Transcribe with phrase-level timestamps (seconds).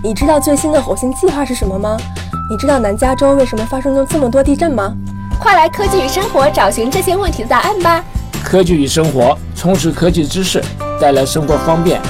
[0.00, 1.96] 你知道最新的火星计划是什么吗？
[2.48, 4.94] 你知道南加州为什么发生了这么多地震吗？
[5.40, 8.04] 快来科技与生活找寻这些问题的答案吧！
[8.44, 10.62] 科技与生活，充实科技知识，
[11.00, 12.00] 带来生活方便。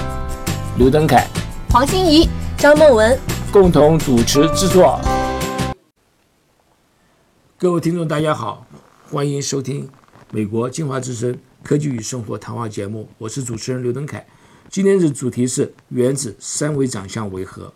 [0.77, 1.27] 刘登凯、
[1.71, 2.29] 黄欣怡、
[2.59, 3.19] 张梦文
[3.51, 5.01] 共同主持制作。
[7.57, 8.67] 各位听众，大家好，
[9.11, 9.89] 欢迎收听
[10.31, 14.27] 美国进化之声科技与生活谈话节目，我是主持人刘登凯。
[14.71, 17.73] 今天的主题是原子三维长相为何？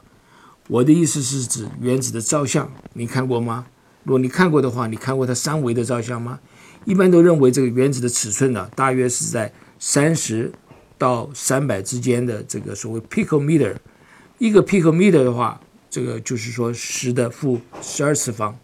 [0.68, 3.66] 我的意思是指原子的照相，你看过吗？
[4.04, 6.38] 如果你看过的话，你看过它三维的照相吗？
[6.84, 10.52] 一般都认为这个原子的尺寸呢，大约是在三十
[10.98, 13.74] 到三百之间的这个所谓 picometer。
[14.36, 18.54] 一个 picometer 的话，这个就是说十的负十二次方。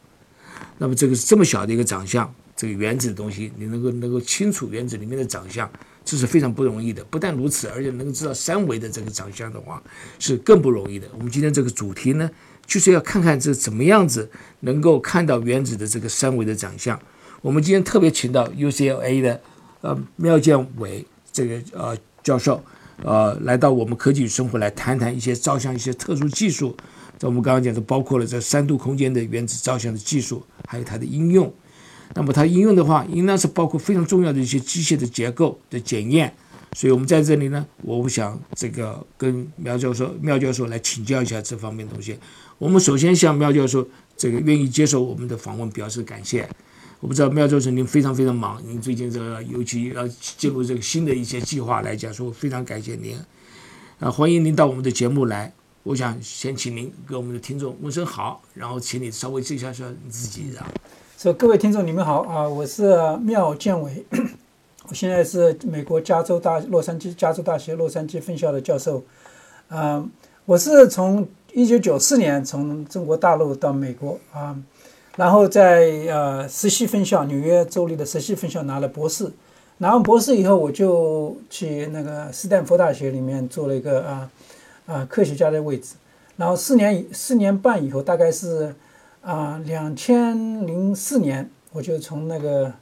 [0.76, 5.70] 那么这个是这么小的一个长相，这个原子的东西，你能够能够清楚原子里面的长相。
[6.08, 7.04] 这是非常不容易的。
[7.10, 9.82] 不但如此，而且能够知道三维的这个长相的话，
[10.18, 11.06] 是更不容易的。
[11.12, 12.30] 我们今天这个主题呢，
[12.64, 16.98] 就是要看看这怎么样子能够看到原子的这个三维的长相。
[17.42, 19.38] 我们今天特别请到 UCLA 的
[19.82, 22.64] 呃廖建伟这个呃教授，
[23.04, 26.74] 呃来到我们科技与生活来谈谈一些照相一些特殊技术。
[27.18, 31.52] 在我们刚刚讲的，包括了这三度空间的原子照相的技术，还有它的应用。
[32.14, 36.34] 那么它应用的话，应当是包括非常重要的一些机械的结构的检验，
[36.72, 42.18] 所以我们在这里呢，我想这个跟苗教授、苗教授来请教一下这方面东西。
[42.58, 46.48] 我们首先向苗教授这个愿意接受我们的访问表示感谢。
[47.00, 53.16] 我不知道苗教授您非常非常忙，您最近这个尤其要进入这个新的一些计划来讲，说非常感谢您
[54.00, 55.52] 啊，欢迎您到我们的节目来。
[55.84, 60.66] 我想先请您给我们的听众问声好，然后请你稍微介绍一下你自己啊。
[61.18, 62.48] 说各位听众，你们好啊！
[62.48, 64.06] 我是缪建伟，
[64.88, 69.02] 我现在是美国加州大洛杉矶加州大学洛杉矶分校的教授。
[69.70, 70.08] 嗯，
[70.44, 74.56] 我是从一九九四年从中国大陆到美国啊，
[75.16, 79.28] 然后在呃实习分校纽约州立的实习分校拿了博士。
[79.78, 84.30] 拿完博士以后，我就去那个斯坦福大学里面做了一个啊
[84.86, 85.96] 啊科学家的位置。
[86.36, 88.72] 然后四年四年半以后，大概是。
[89.20, 92.72] 啊，两千零四年我就从那个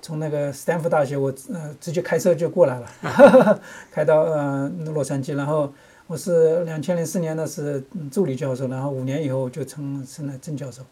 [0.00, 3.60] 从那个斯坦福大学，我呃直接开车就过来了，
[3.92, 5.36] 开到呃洛杉矶。
[5.36, 5.72] 然后
[6.06, 10.82] 我是两千零四年的是助理教授，然后五年以后就成成了正教授。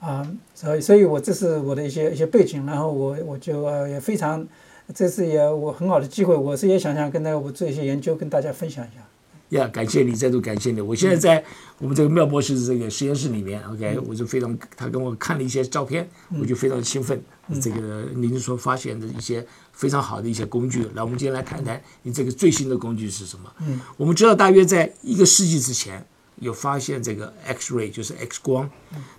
[0.00, 2.64] 啊，所以所以我这是我的一些一些背景。
[2.66, 4.46] 然后我我就呃也非常，
[4.94, 9.00] 这次也我很好的机会，我是也想想跟那个我做一些研究，跟大家分享一下。
[9.50, 10.80] 呀，感谢你，再度感谢你。
[10.80, 11.42] 我现在在
[11.78, 16.06] 我们这个妙博士的这个实验室里面，OK，我就非常，他跟我看了一些照片，
[16.38, 17.18] 我就非常兴奋。
[17.62, 23.50] 这个您所发现的一些非常好的一些工具，来，我们今天来谈谈你这个最新的工具是什么？
[23.66, 26.06] 嗯，我们知道大约在一个世纪之前
[26.40, 28.68] 有发现这个 X-ray，就是 X 光。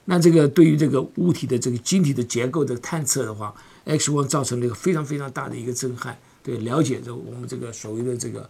[0.05, 3.51] 那这个对于这个物体的这个晶体的结构的探测的话
[3.85, 6.15] ，X 光造成了一个非常非常大的一个震撼。
[6.43, 8.47] 对，了解着我们这个所谓的这个。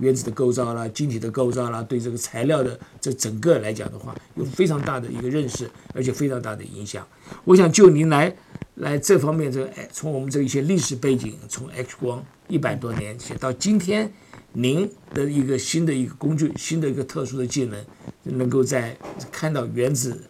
[0.00, 7.06] 原子的构造啦，晶体的构造啦，对这个材料的这整个来讲的话，有非常大的一个认识，而且非常大的影响。
[7.44, 8.34] 我想就您来
[8.76, 14.12] 来这方面，这个从我们这一些历史背景，从 X 光一百多年写到今天，
[14.52, 17.84] 您的一个新的一个工具，新的一个特殊的技能，
[18.22, 18.96] 能够在
[19.30, 20.22] 看到原子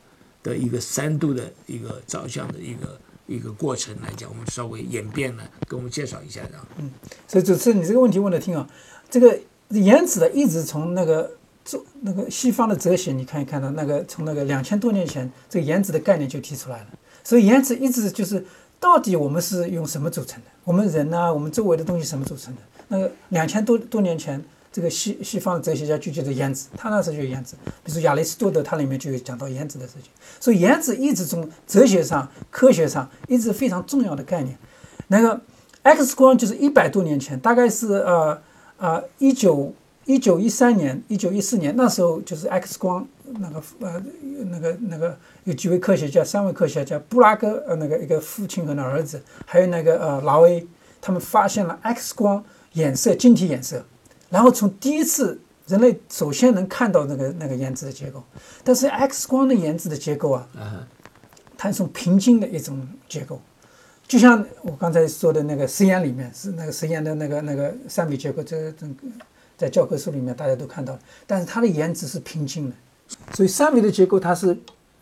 [0.42, 6.52] 的一个三度的一个照相的一个一个过程来讲，我们稍微演变了，给我们介绍一下的。
[6.78, 6.90] 嗯，
[7.26, 8.68] 所以主持人，你这个问题问的挺好，
[9.08, 9.38] 这个。
[9.70, 11.30] 原子的一直从那个
[11.64, 16.86] 中那个西方的哲学，你看一看到那个从那个两千多年前，这个原子的概念就提出来了。
[17.24, 18.44] 所以原子一直就是
[18.78, 20.50] 到底我们是用什么组成的？
[20.64, 21.32] 我们人呢？
[21.32, 22.60] 我们周围的东西什么组成的？
[22.88, 27.56] 那个两千多多年前，这个西西方的哲学家就觉得原子，他那时候就原子。
[27.82, 30.10] 比如说亚里士多德，他里面就有讲到原子的事情。
[30.38, 34.58] 所以原子一直从哲学上、科学上一直非常重要的概念。
[35.08, 35.40] 那个
[35.82, 38.38] X 光就是一百多年前，大概是呃。
[38.84, 39.72] 啊，一九
[40.04, 44.02] 一九一三年，一九一四年，那时候就是 X 光那个呃
[44.50, 50.66] 那个那个有几位科学家，三位科学家，布拉格呃那个一个父亲和那儿子，还有那个呃劳威，
[51.00, 52.44] 他们发现了 X 光
[52.74, 53.82] 衍射晶体衍射，
[54.28, 58.22] 然后从第一次人类首先能看到那个那个原子的结构，
[58.62, 60.46] 但是 X 光的原子的结构啊，
[61.56, 63.40] 它是种平均的一种结构。
[64.06, 68.92] 就像我刚才说的那个实验里面是那个实验的那个那个三维结构，这这个
[69.56, 72.76] 在教科书里面大家都看到了，但是它的颜值是平均的，
[73.32, 74.56] 所以三维的结构它是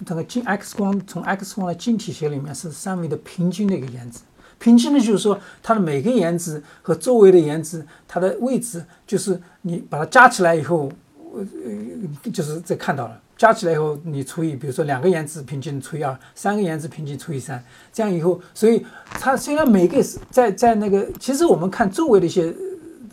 [0.07, 4.21] 这个晶 X 光从 X 光的晶体学里面是三维的平均的一个颜值，
[4.59, 10.91] 平均的就是说它的每个颜值和周围的颜值它的位置就是你把它加起来以后，
[11.35, 17.61] 呃就是这看到了，加起来以后你除以，比如说两个颜值平均除以二，三个颜值平均除以三，
[17.93, 22.55] 这样以后，所以它虽然每个是在在那个，其实我们看周围的一些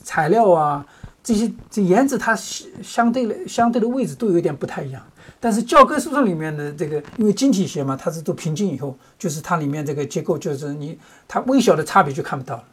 [0.03, 0.85] 材料啊，
[1.23, 5.01] 这些这颜值它相相对的相对的位置都有点不太一样。
[5.39, 10.95] 但是教科书上里面的这个，因为晶体学嘛，它是都平均以后，就是它里面这个结构就是你
[11.27, 12.63] 它微小的差别就看不到了。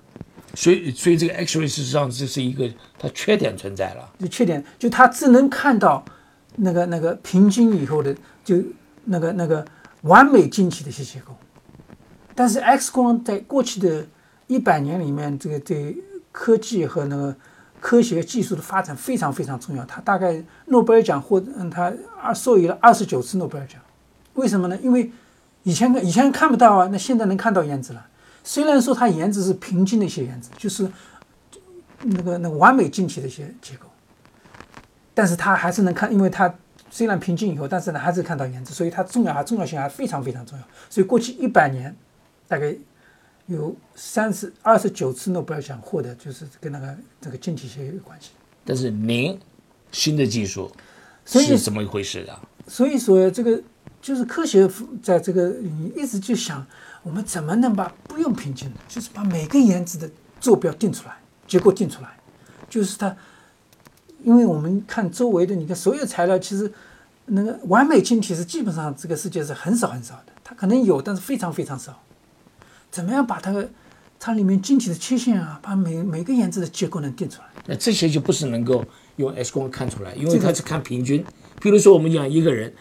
[0.55, 4.07] 所以，所以这个 X-ray 事实上这是一个它缺点存在了。
[4.19, 6.05] 就缺点就它只能看到
[6.57, 8.15] 那个那个平均以后的
[8.45, 8.57] 就
[9.05, 9.65] 那个那个
[10.03, 11.35] 完美晶体的一些结构，
[12.35, 14.07] 但是 X 光在过去的
[14.47, 17.37] 一百年里面，这个对科技和那个。
[17.79, 23.81] 科学技术的发展非常非常重要，他大概诺贝尔奖获嗯，他二授予了二十九次诺贝尔奖，
[24.33, 24.77] 为什么呢？
[24.79, 25.13] 因为
[25.63, 28.05] 以前以前看不到啊，那现在能看到颜值了。
[28.43, 30.91] 虽然说它颜值是平均的一些颜值，就是
[32.03, 33.87] 那个那个完美晶体的一些结构，
[35.17, 36.55] 但是它还是能看，因为它
[36.91, 40.65] 虽然平静以后，但是呢还是看到颜值，所以它重要还重要性还非常非常重要。
[40.89, 41.97] 所以过去一百年
[42.47, 42.77] 大概。
[43.49, 48.31] 有三十二十九次诺贝尔奖获得，就是跟那个这个晶体学有关系。
[48.65, 49.39] 但是您
[49.93, 50.69] 新的技术
[51.25, 52.43] 是怎么一回事啊？
[52.67, 53.63] 所以说这个
[54.03, 54.69] 就是科学
[55.01, 56.67] 在这个你一直就想，
[57.05, 60.11] 我们怎么能把不用平静的，就是把每个颜值的
[60.41, 61.17] 坐标定出来，
[61.47, 62.09] 结构定出来，
[62.69, 63.17] 就是它，
[64.25, 66.73] 因为我们看周围的，你看所有材料，其实
[67.27, 72.03] 那个完美晶体是基本上这个世界是很少很少的，它可能有，但是非常非常少。
[72.91, 73.65] 怎么样把它
[74.19, 77.49] 它里面晶体的缺陷啊，把每每个颜色的结构能定出来？
[77.67, 78.85] 那这些就不是能够
[79.17, 81.25] 用 X 光看出来，因为它是看平均。
[81.61, 82.73] 比如说我们讲一个人，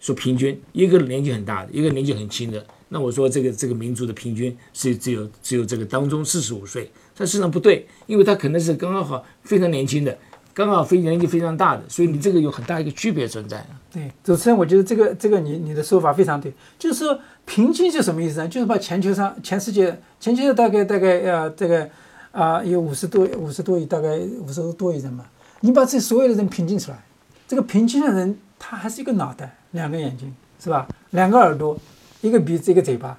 [0.00, 10.16] 说平均，一个年纪很大的，一个年纪很轻的，那我说这个这个民族的平均是只有只有这个当中四十五岁，但实际上不对，因为他可能是刚刚好非常年轻的。
[10.56, 13.62] 刚好非年纪非常大的，所以你这个有很大一个区别存在。
[13.92, 18.48] 对，主持人，我觉得这个这个你你的说法非常对，就是说平均是什么意思呢？
[18.48, 21.86] 就是把全球上全世界全球大概大概呃这个
[22.32, 25.26] 啊有五十多五十多亿大概五十多亿人嘛，
[25.60, 27.04] 你把这所有的人平均出来，
[27.46, 30.88] 这个平均的人他还是一个脑袋，两个眼睛是吧？
[31.10, 31.78] 两个耳朵，
[32.22, 33.18] 一个鼻子一个嘴巴，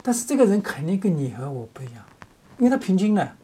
[0.00, 1.94] 但是这个人肯定跟你和我不一样，
[2.58, 3.34] 因为他平均了，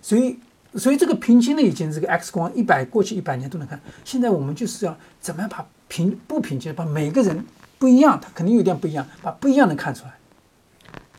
[0.00, 0.38] 所以。
[0.76, 7.44] 所以这个平均的已经这个 X 光一百过去一百年都能看，现在我们就是要怎么样把平不平均，把每个人
[7.78, 10.12] 不一样，他肯定有点不一样，把不一样的看出来。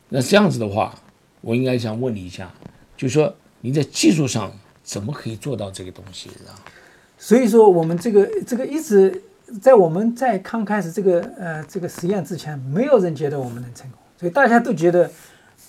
[0.09, 0.93] 那这样子的话，
[1.39, 2.51] 我应该想问你一下，
[2.97, 4.51] 就是说你在技术上
[4.83, 6.51] 怎么可以做到这个东西啊？
[7.17, 9.23] 所以说我们这个这个一直
[9.61, 15.09] 在我们在刚开始这个呃这个实验之前，没有人觉得我们能成功，所以大家都觉得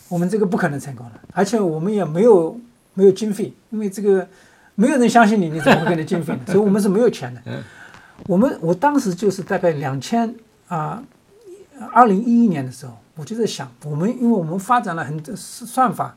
[0.09, 2.59] 我们这个不可能成功了，而且我们也没有。
[2.97, 4.27] 没有经费，因为这个
[4.75, 6.41] 没有人相信你，你怎么会给你经费呢？
[6.49, 7.41] 所以我们是没有钱的。
[8.27, 10.35] 我们我当时就是大概两千
[10.69, 11.03] 啊，
[11.93, 16.17] 二零一一年的时候，我就在想，我们因为我们发展了很多算法，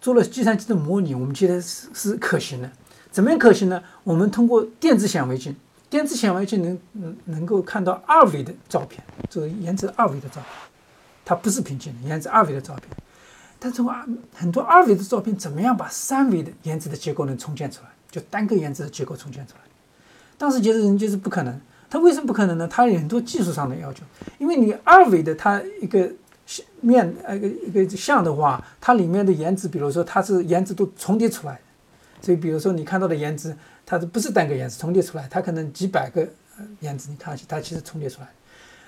[0.00, 2.70] 做了计算机的模拟，我们觉得是是可行的。
[3.12, 3.80] 怎么样可行呢？
[4.02, 5.54] 我们通过电子显微镜，
[5.88, 10.44] 电子显微镜能能能够看到二维的照片，就是颜值二维的照片，
[11.24, 12.84] 它不是平均的，颜值二维的照片。
[13.58, 17.88] 但从二很多二维的照片，怎么样把三维的颜值的结构能重建出来？
[18.10, 19.60] 就单个颜值的结构重建出来。
[20.38, 21.60] 当时觉得人就是不可能。
[21.88, 22.68] 它为什么不可能呢？
[22.68, 24.02] 它有很多技术上的要求。
[24.38, 26.10] 因为你二维的它一个
[26.80, 31.60] 面呃一个一个像的话，它里面的颜值，比如说它是颜值都重叠出来的。
[32.20, 35.26] 所以比如说你看到的颜值，它是不是单个颜值重叠出来？
[35.30, 36.28] 它可能几百个
[36.80, 38.28] 颜值，你看它其实重叠出来。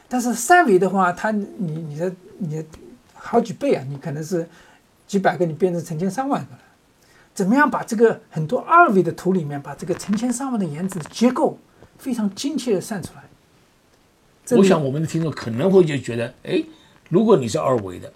[0.09, 2.65] 但是三维的话，它你你的你的。
[3.31, 3.85] 好几倍啊！
[3.87, 4.49] 你可能是
[5.07, 6.61] 几百个，你变成成千上万个了。
[7.35, 11.59] 怎么样把这个很多二维的图里面，把这个成千上万的颜值结构
[11.99, 14.57] 非常精确的算出来？
[14.57, 16.65] 我想我们的听众可能会就觉得，哎，
[17.11, 18.11] 如果你是二维的，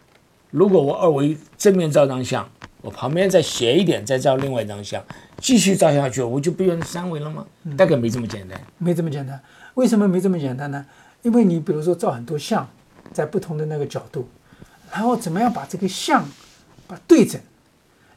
[0.50, 2.48] 如果我二维正面照张相，
[2.80, 5.04] 我旁边再斜一点再照另外一张相，
[5.36, 7.46] 继续照下去，我就变成三维了吗？
[7.76, 8.58] 大概没这么简单。
[8.78, 9.38] 没这么简单。
[9.74, 10.86] 为什么没这么简单呢？
[11.20, 12.66] 因为你比如说照很多像，
[13.12, 14.26] 在不同的那个角度。
[14.92, 16.24] 然后怎么样把这个像，
[16.86, 17.42] 把对准？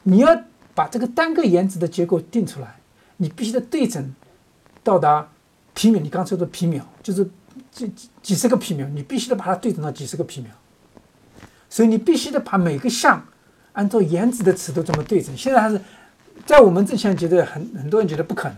[0.04, 0.42] 你要
[0.74, 2.76] 把这个单个颜值的结构定出来，
[3.16, 4.14] 你必须得对准
[4.84, 5.28] 到达
[5.74, 6.00] 皮秒。
[6.00, 7.28] 你刚才说的皮秒就是
[7.72, 10.50] 几几几十个皮秒，你必须得把它对准到几十个皮秒。
[11.68, 13.26] 所以你必须得把每个像
[13.72, 15.36] 按照颜值的尺度这么对准。
[15.36, 15.80] 现在还是
[16.44, 18.56] 在我们之前觉得很很多人觉得不可能，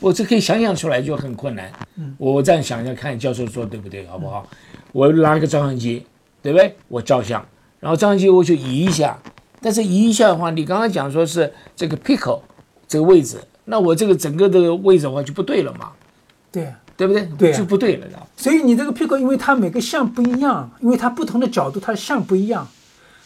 [0.00, 1.70] 我这可以想象出来就很困难。
[1.96, 4.48] 嗯，我这样想一下，看教授说对不对，好不好？
[4.92, 6.06] 我拿一个照相机，
[6.40, 6.74] 对不对？
[6.88, 7.44] 我照相。
[7.86, 9.16] 然后照相机我就移一下，
[9.60, 12.40] 但是移一下的话，你刚刚讲说是这个 pickle
[12.88, 15.92] 这个位置，那我这个整个的位置的话就不对了嘛？
[16.50, 17.28] 对啊，对不对？
[17.38, 18.18] 对啊就不对了的。
[18.36, 22.66] 所以你这个 Pico，因为它每个像不一样，因为它不同的角度，它的像不一样，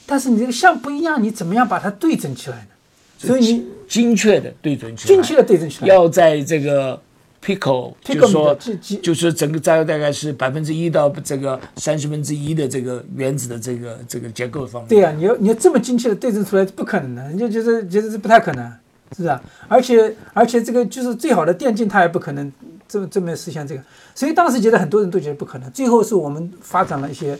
[0.05, 2.69] 但是你这个像不一样，你怎么样把它对准起来呢？
[3.17, 7.01] 所以你精确的对准起来，精确的对准起来，要在这个
[7.43, 8.59] pico，Pico 就是说
[9.03, 14.89] 就是整个大大概是百分之一到这个三十分之一的这个原子的这个这个结构方面。
[14.89, 18.71] 对呀、你要你要这么精确的对称出来，不可能的，你就觉得觉得是不太可能，
[19.13, 19.43] 是不是啊？
[19.69, 22.53] 而且而且这个就是最好的电镜，它也不可能
[22.87, 23.83] 这么这么实现这个，
[24.15, 25.71] 所以当时觉得很多人都觉得不可能。
[25.71, 27.39] 最后是我们发展了一些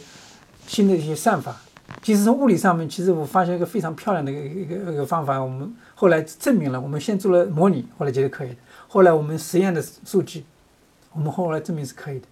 [0.67, 1.55] 新的一些算法。
[2.01, 8.55] 其实从物理上面，其实我发现一个非常漂亮的一个一个一个方法，我们后来证明了，我们先做了模拟，后来觉得可以的，
[8.93, 10.43] 后来我们实验的数据，
[11.13, 12.25] 我们后来证明是可以的。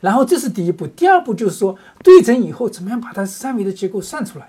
[0.00, 4.48] 然后这是第一步，第二步就是说对准以后怎么样把它三维的结构算出来，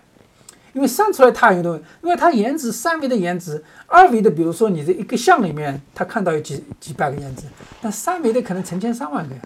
[0.72, 7.44] 因为算出来它有东西，因为它原子三维的原子，二维的比如说你这一个像里面它看到有几几百个原子，
[7.82, 9.42] 但三维的可能成千上万个呀。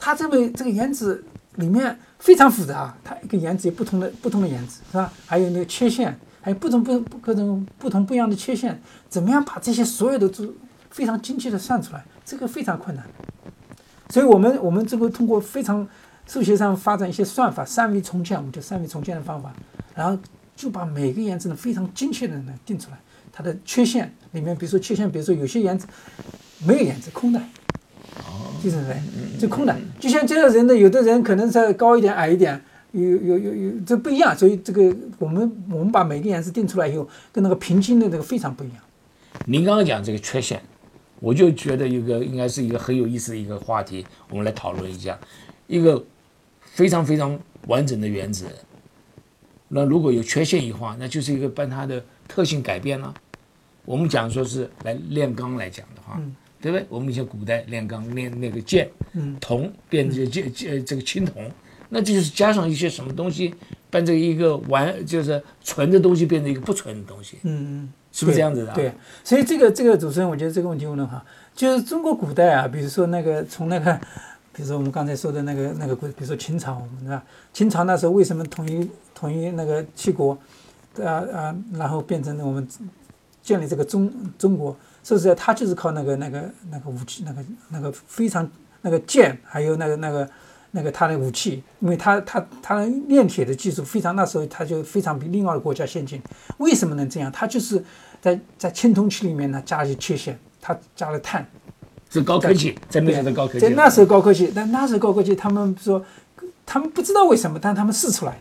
[0.00, 1.22] 它这么这个原子
[1.56, 5.12] 里面非常复杂，它一个原子有不同的不同的原子是吧？
[5.26, 10.54] 还有那个缺陷，还有不同不各种不同不一样的缺陷，怎么样把这些所有的都
[10.96, 12.02] 非常精确的算出来？
[12.24, 13.04] 这个非常困难。
[14.08, 15.86] 所以我们我们这个通过非常
[16.26, 19.52] 数学上发展一些算法，三维重建，我们叫三维重建的方法，
[19.94, 20.18] 然后
[20.56, 22.96] 就把每个原子呢非常精确的呢定出来，
[23.30, 25.86] 它的缺陷里面，比如说缺陷，比如说有些原子
[26.64, 27.38] 没有原子，空的，
[28.64, 29.02] 就是这样，
[29.38, 32.58] 就空的，就像这个人的，有的人可能是高一点，矮一点。
[32.92, 38.78] 有有有有，这不一样，所以这个我们我们把每个颜色定出来以后，跟那个平均的这个非常不一样。
[39.44, 40.62] 您刚刚讲这个缺陷，
[41.20, 45.18] 我就觉得一个应该是一个很有意思的一个话题，我们来讨论一下。
[45.66, 46.04] 一个
[46.60, 48.46] 非常非常完整的原子，
[49.68, 53.12] 那如果有缺陷一话，那就是一个把它的特性改变了。
[53.84, 56.20] 我们讲说是来炼钢来讲的话，
[56.60, 56.86] 对不对？
[56.88, 58.88] 我们以前古代炼钢炼那个剑，
[59.40, 61.50] 铜变这剑剑这个青铜，
[61.88, 63.54] 那这就是加上一些什么东西，
[63.90, 68.74] 把这一个完就是纯的东西变成一个不纯的东西，嗯嗯，是不是这样子的、啊？
[68.74, 68.90] 对，
[69.22, 71.22] 所以这个这个主持人，我觉得这个问题问得好，
[71.54, 73.92] 就是中国古代啊，比如说那个从那个，
[74.54, 77.20] 比如说我们刚才说的那个那个古，比如说秦朝，我们知道
[77.52, 80.32] 秦朝那时候为什么统一统一那个七国，
[81.04, 82.66] 啊啊，然后变成了我们
[83.42, 90.26] 建立这个中中国，说实在，他就是靠那个那个那个武器，那个那个非常那个剑，还有那个那个。
[90.72, 96.20] 那个他的武器，因为他他他炼铁的技术非常，那时候他就非常比另外的国家先进。
[96.58, 97.32] 为什么能这样？
[97.32, 97.82] 他就是
[98.20, 101.46] 在在青铜器里面呢加了一些缺陷，它加了碳，
[102.10, 103.60] 是高科技，在那时候高科技。
[103.60, 106.04] 在那时候高科技，但那时候高科技，他们说
[106.64, 108.38] 他们不知道为什么，但他们试出来的，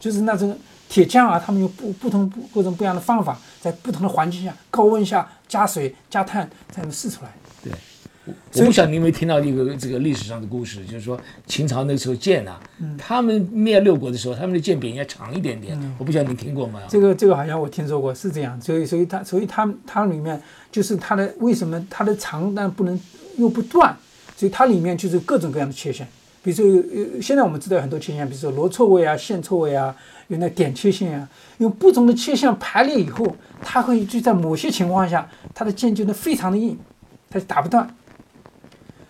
[0.00, 0.58] 就是那种
[0.88, 7.30] 铁匠啊，他们用不不同不各种不一样的方法，在不同的环境下，高温下加水加碳，才能试出来。
[8.52, 8.62] 对。
[8.62, 12.60] 我不晓得你有没有听到一个这个历史上的故事，就是说秦朝那时候剑啊，
[12.96, 15.78] 他们灭六国的时候，他们的剑柄应该长一点点。
[15.98, 16.80] 我不晓得你听过吗？
[16.88, 18.60] 这个这个好像我听说过，是这样。
[18.60, 22.98] 所以所以它所以它它里面就是它的为什么它的长但不能
[23.36, 23.96] 又不断，
[24.36, 26.06] 所以它里面就是各种各样的缺陷。
[26.40, 29.94] 比如说有现在我们知道很多缺陷，比如说罗错位啊、线错位啊，
[30.28, 33.26] 有那点切线啊，用不同的切线排列以后，
[33.60, 36.78] 它会就在某些情况下，它的剑就能非常的硬，
[37.28, 37.92] 它就打不断。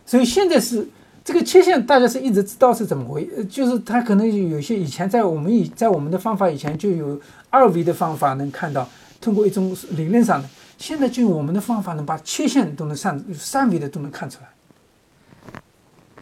[0.09, 0.89] 所以现在是
[1.23, 8.89] 这个切线，大家是一直知道是怎么回，就是它可能有些以前在我们以在我们的方法以前就有二维的方法能看到，
[9.21, 10.49] 通过一种理论上的，
[10.79, 14.49] 现在就用我们的方法能把切线都能上三维的都能看出来。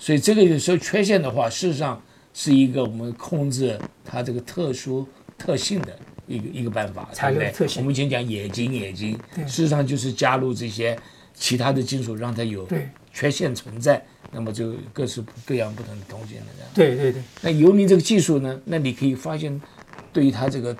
[0.00, 2.02] 所以这个有时候缺陷的话，事实上
[2.34, 5.06] 是一个我们控制它这个特殊
[5.38, 7.80] 特性的一个一个办法，材料特性。
[7.80, 9.16] 我们以前讲冶金，冶金，
[9.46, 10.98] 事实上就是加入这些
[11.34, 12.88] 其他的金属，让它有对。
[13.16, 16.42] 缺陷存在，那么就各式各样不同的东西了。
[16.74, 17.22] 对对对。
[17.40, 19.58] 那由你这个技术呢，那你可以发现，
[20.12, 20.76] 对于它这个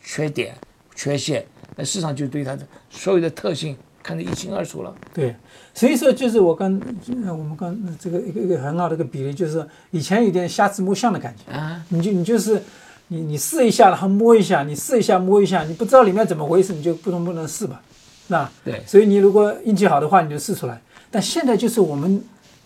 [0.00, 0.54] 缺点、
[0.94, 4.94] 缺陷，那市场就对它的所有的特性看得一清二楚了。
[5.12, 5.34] 对，
[5.74, 6.80] 所以说就是我刚
[7.26, 12.62] 我们刚这个一个一个很好的一个比例，就是以前有点瞎子摸象的感觉啊，你就你就是
[13.08, 17.82] 你你试一下，然后摸一下，你试一下摸一下，你不知道里面怎么回事，你就不能不能试吧，
[18.28, 18.52] 是吧？
[18.64, 18.80] 对。
[18.86, 20.80] 所以你如果运气好的话，你就试出来。
[21.10, 22.22] 但现在就是我们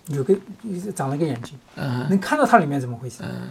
[0.08, 0.36] 有个
[0.94, 3.22] 长了个眼睛，嗯、能看到它里面怎么回事。
[3.22, 3.48] 嗯、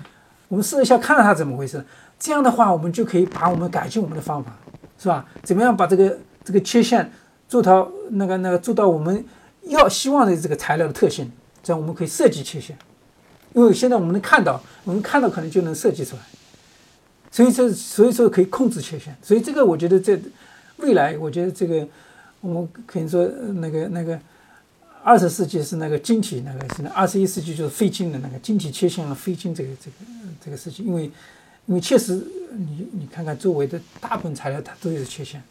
[0.49, 1.83] 我们试一下，看到它怎么回事。
[2.19, 4.51] 这样的话，我们就可以把我们改进我们的方法，
[4.99, 5.25] 是吧？
[5.43, 7.09] 怎么样把这个这个缺陷
[7.47, 9.23] 做到那个那个做到我们
[9.63, 11.31] 要希望的这个材料的特性？
[11.63, 12.77] 这样我们可以设计缺陷，
[13.53, 16.21] 因为现在我们能看到，我们看到可能就能设计出来。
[17.31, 19.15] 所以说所以说可以控制缺陷。
[19.21, 20.19] 所以这个我觉得在
[20.77, 21.87] 未来，我觉得这个
[22.41, 24.19] 我们可以说那个那个。
[25.03, 29.95] 二十世纪是那个晶体那个，现在二十一世纪就是非晶的那个晶体切线了非晶这个这个
[30.45, 31.03] 这个事情，因为
[31.65, 32.15] 因为确实
[32.55, 35.41] 你你看看周围的大部分材料它都有切线，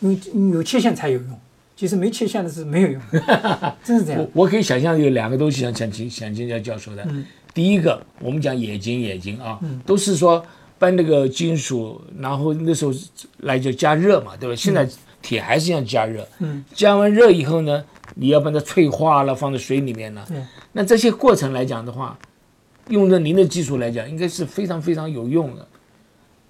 [0.00, 0.18] 因为
[0.52, 1.40] 有切线才有用，
[1.76, 4.44] 其实没切线的是没有用的，真是这样我。
[4.44, 7.06] 我可以想象有两个东西想想请想请教教授的。
[7.52, 10.44] 第一个，我们讲冶金，冶金啊，都是说
[10.78, 12.92] 把那个金属，然后那时候
[13.38, 14.56] 来就加热嘛，对吧？
[14.56, 14.88] 现在
[15.22, 20.24] 铁还是要加热，嗯，加完热以后呢，你要把它脆化了，放在水里面了。
[20.28, 20.42] 对，
[20.72, 22.18] 那这些过程来讲的话，
[22.88, 25.66] 用着您的技术来讲，应该是非常非常有用的，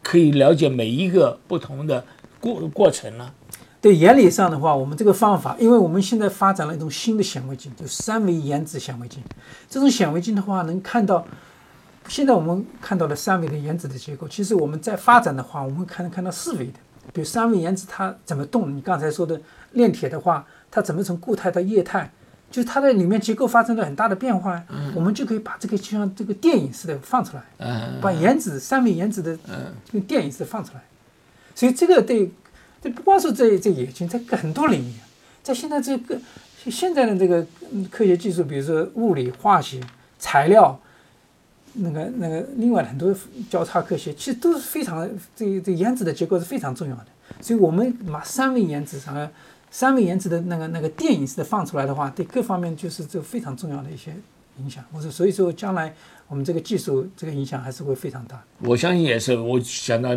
[0.02, 2.04] 可以了解每一个不同的
[2.40, 3.33] 过过程了。
[3.80, 9.23] 对原理上的话，我们这个方法，因为我们现在发展了一种新的显微镜，就三维颜子显微镜。
[9.68, 11.26] 这种显微镜的话，能看到
[12.09, 14.26] 现在我们看到的三维的原子的结构。
[14.26, 16.78] 其实我们在发展的话，我们可能看到四维的，
[17.12, 18.75] 比如三维原子它怎么动。
[18.75, 19.38] 你刚才说的
[19.73, 22.11] 炼铁的话，它怎么从固态到液态，
[22.50, 24.61] 就是它的里面结构发生了很大的变化，
[24.93, 27.43] 我们就可以把这个就像这个电影似的放出来。
[27.59, 29.38] 嗯，把原子三维原子的
[29.87, 30.83] 这个电影似的放出来，
[31.54, 32.28] 所以这个对，
[32.83, 34.95] 这不光是这这冶金，在很多领域，
[35.45, 36.19] 在现在这个
[36.69, 39.81] 现在的这个嗯科学技术，比如说物理、化学、
[40.19, 40.76] 材料，
[41.75, 43.14] 那个那个另外很多
[43.49, 47.07] 交叉科学，其实都是非常这这原子的结构是非常重要的，
[47.40, 49.14] 所以我们把三维原子上
[49.75, 54.14] 三维原子的那个那个电影式的放出来的话，对各方面就是这非常重要的一些
[54.59, 54.85] 影响。
[54.93, 55.93] 我说，所以说将来
[56.28, 58.40] 我们这个技术这个影响还是会非常大。
[58.61, 59.37] 我相信也是。
[59.37, 60.11] 我想到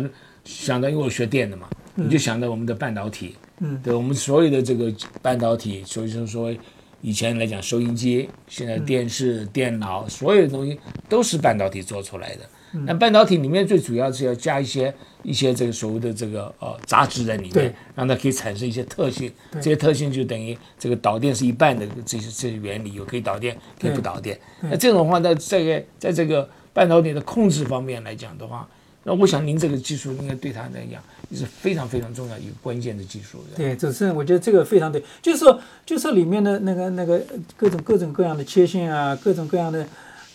[0.44, 6.56] 想到，因为我学电的嘛，你就想到我们的半导体，嗯，对，我们所有的这个半导体，所以说说
[7.00, 12.48] 以前来讲收音机，现在电视、电脑，所有的东西都是半导体做出来的。
[12.86, 19.32] 那半导体里面最主要是要加一些一些这个所谓的这个呃杂质在里面，让它可以产生一些特性。
[19.52, 24.38] 这些特性就等于这个导电是一半的这些这些原理，有可以导电，可以不导电。
[24.62, 28.68] 那这种的话，在这个在这个半导体的控制方面来讲的话，
[29.04, 33.42] 那我想您这个技术应该对它来讲也是非常非常重要一个关键的技术。
[33.56, 37.20] 对，主持人，我觉得这个非常对，就是说，就是说里面的那个那个
[37.56, 39.86] 各种各种各样的切线啊，各种各样的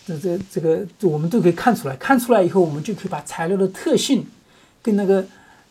[0.06, 1.96] 这这这个，我们都可以看出来。
[1.96, 4.26] 看出来以后，我们就可以把材料的特性
[4.82, 5.24] 跟那个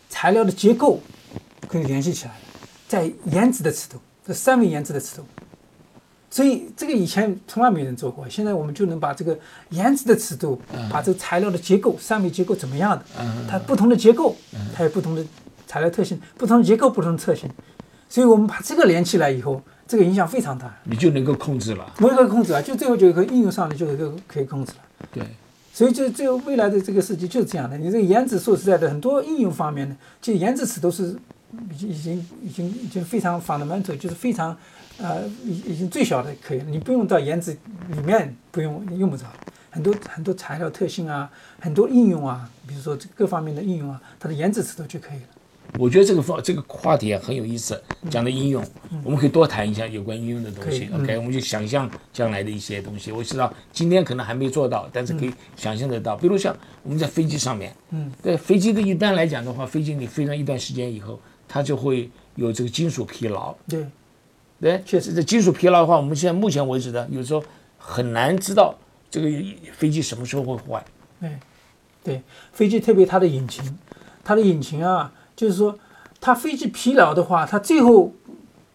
[0.09, 0.99] 材料的结构
[1.67, 2.31] 可以联系起来，
[2.87, 5.25] 在颜值的尺度，这三维颜值的尺度。
[6.29, 9.37] 所以这个以前从来没人做过，现在我们就能把这个
[9.69, 13.05] 颜值的尺度，把这个材料的结构，三维结构怎么样的，
[13.47, 14.35] 它不同的结构，
[14.75, 15.23] 它有不同的
[15.67, 17.47] 材料特性，不同的结构，不同的特性。
[18.09, 20.73] 所以我们把这个连起来以后，这个影响非常大。
[20.83, 21.93] 你就能够控制了。
[21.99, 25.07] 我可以控制啊，就最后就可以应用上的就可以可以控制了。
[25.11, 25.23] 对，
[25.73, 27.77] 所以就这个未来的这个世界就是这样的。
[27.77, 31.15] 你这个颜值说实在的，很多应用方面的，其实颜值尺都是
[31.71, 34.55] 已经已经已经已经非常 fundamental，就是非常
[34.97, 36.65] 呃已已经最小的可以了。
[36.65, 37.51] 你不用到颜值
[37.89, 39.25] 里面，不用用不着。
[39.69, 41.27] 很多很多材料特性啊，
[41.59, 45.25] 很多应用啊，比如说这各方面的应用啊，它的颜值尺度就可以了。
[45.79, 48.63] 我觉得这个方这个话题啊很有意思，讲的应用，
[49.03, 53.11] 我们可以多谈一下有关应用的东西 OK，我们就想象将来的一些东西。
[53.11, 56.15] 我知道今天可能还没做到，但是可以想象得到。
[56.15, 63.55] 比如像我们在飞机上面，嗯，对飞机的一般来讲的话，飞机你飞上一段时间以后，它就会有这个金属疲劳。
[63.67, 63.85] 对，
[64.61, 67.43] 对，确实，这金属疲劳的话，我们现在目前为止呢，有时候
[67.77, 68.75] 很难知道
[69.09, 69.27] 这个
[69.71, 70.85] 飞机什么时候会坏。
[71.19, 71.31] 对，
[72.03, 73.77] 对，飞机特别它的引擎，
[74.23, 75.77] 它的引擎啊，就是说
[76.21, 78.11] 它飞机疲劳的话，它最后，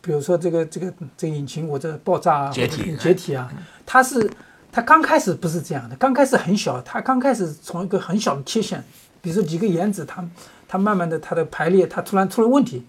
[0.01, 3.51] 比如说这个这个这个引擎或者爆炸啊，解体解体啊，
[3.87, 4.31] 它是
[4.71, 8.83] 它刚开始不是这样的，刚开始很小，它刚开始从一个很小的切线，
[9.21, 10.23] 比如说几个原子，它
[10.67, 12.85] 它慢慢的它的排列，它突然出了问题，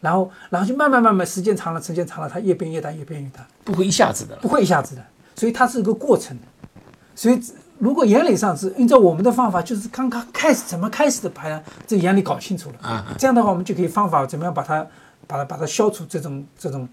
[0.00, 3.46] 然后然后就慢慢慢慢时间长了，时间长了，它越变越大，越变越大。
[3.64, 4.36] 不会一下子的。
[4.36, 6.42] 不会一下子的，所以它是一个过程的。
[7.16, 7.40] 所以
[7.78, 14.86] 如果原理上是按照我们的方法，就是刚刚开始怎么开始的把它这原理搞清楚了啊，这样的话我们就可以方法怎么样把它
[15.26, 16.88] 把它把它消除这种这种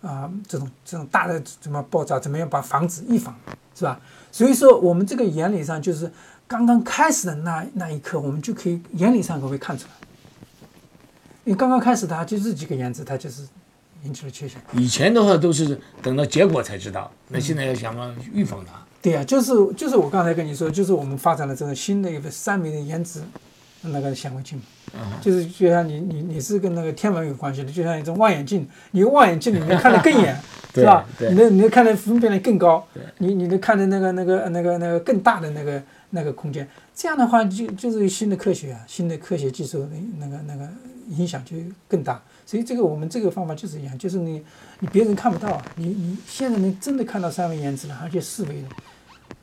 [0.00, 3.34] 啊、这种这种大的怎么爆炸，怎么样把防止预防
[3.74, 4.00] 是吧？
[4.30, 6.12] 所以说我们这个原理上就是
[6.46, 9.90] 刚刚开始的那那一刻，我们就可以原理上可会看出来。
[11.44, 13.42] 因为刚刚开始它就是几个原子，它就是
[14.04, 14.60] 引起了缺陷。
[14.74, 18.74] 以前的话都是等到结果才知道，那现在要想办法预防它。
[19.00, 23.20] 对呀、就是就是我刚才跟你说，就是我们发展了这个新的一个三维的颜值
[23.82, 24.60] 那个显微镜，
[25.20, 30.36] 就是就像你你你是跟那个天文有关系的，就像一种望远镜，你用望远镜你能看得更远，
[30.74, 31.06] 是吧？
[31.16, 32.84] 对你能你能看得分辨率更高，
[33.18, 35.80] 你你能看得那个那个那个那个更大的那个
[36.10, 40.68] 那个空间，这样的话就就是新的科学啊，新的科学技术的那个那个
[41.16, 41.56] 影响就
[41.86, 44.42] 更大，所以这个我们这个方法就是一样，就是你
[44.80, 48.68] 你别人看不到，你你现在能真的看到三维颜值了，而且四维的，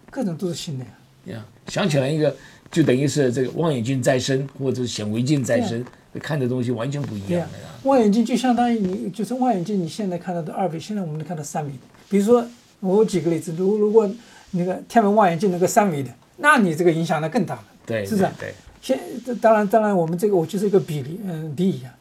[0.09, 0.91] 各种都是新的呀。
[1.25, 2.35] 呀，想起来一个，
[2.71, 5.85] 就等于是这个望远镜再生或者是显微镜再生，
[6.19, 7.47] 看的东西完全不一样
[7.83, 11.77] 望远镜就相当于你就是望远镜，你现在看到的二维，现在我们能看到三维的。
[12.09, 12.43] 比如说，
[12.79, 14.09] 我举个例子，如如果
[14.49, 17.65] 那个天文望远镜能够三维的，那你这个影响那更大了。
[17.85, 18.99] 对，是不是啊对，现
[19.39, 21.93] 当然当然，我们这个我就是一个比例，嗯，比拟啊。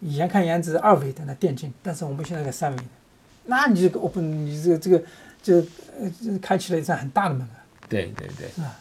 [0.00, 2.84] 以前看颜值二维的那电竞，但是我们现在是三维的，
[3.46, 5.02] 那你这个 open，你这个这个
[5.42, 5.56] 就
[5.98, 8.76] 呃这开启了一扇很大的门啊，对对对是吧？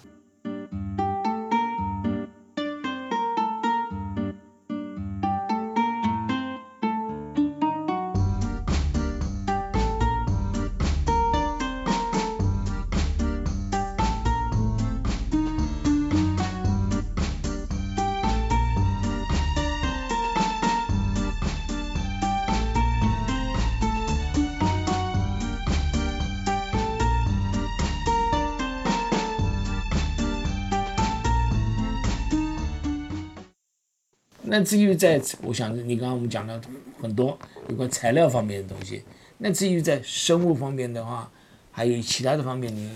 [34.47, 36.62] 那至于在，我想你刚刚我们讲了
[37.01, 37.38] 很多
[37.69, 39.03] 有关材料方面的东西。
[39.38, 41.29] 那至于在生物方面的话，
[41.71, 42.89] 还有其他的方面，你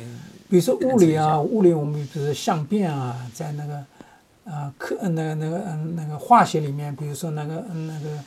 [0.50, 3.76] 比如说物理啊，物理我们比如说相变啊，在那个
[4.46, 8.18] 啊科呃那个那个嗯那个化学里面，比如说那个嗯那个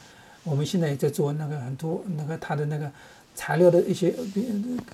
[0.45, 2.91] 我们现在也在做那个很多那个它的那个
[3.35, 4.15] 材料的一些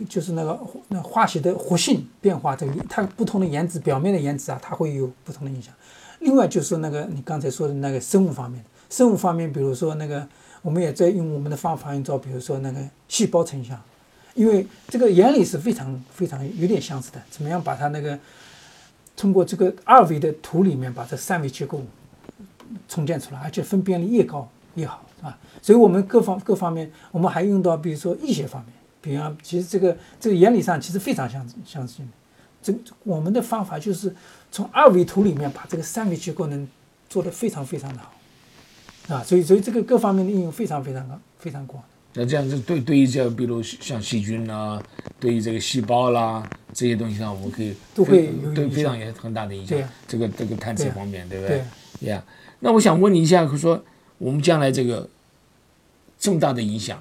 [0.09, 5.75] 就是那个那化学的活性变化，这个它不同的颜值表面的颜值啊，它会有不同的影响。
[6.21, 10.27] 另外就是说那个你刚才说的那个生物方面，生物方面，比如说那个
[10.63, 13.81] 我们也在用我们的方法用照，比如说那个细胞成像，
[14.35, 18.19] 因为这个原理是非常非常有点相似的，怎么样把它那个
[19.17, 21.83] 通过这个二维的图里面把这三维结构
[22.89, 25.39] 重建出来，而且分辨率越高越好，是吧？
[25.63, 32.09] 所以我们各方各方面，我们还用到比如说医学方面，比方其实这个这个原理上其实非常相相似的。
[32.61, 34.15] 这我们的方法就是
[34.51, 36.67] 从二维图里面把这个三维结构能
[37.09, 41.83] 做得非常非常的好，啊，所以所以这个各方面的应用非常非常的非常广。
[42.15, 44.83] 那这样子对对于这比如像细菌啦，
[45.21, 49.93] 对于这个细胞啦这些东西上，我们可以都会有对非常有很大的影响对呀。
[50.09, 51.63] 这个这个探测方面，对不对
[52.01, 52.09] 对？
[52.09, 52.25] 呀，
[52.61, 53.85] 那我想问你一下，说
[54.17, 55.09] 我们将来这个
[56.19, 57.01] 这么大的影响，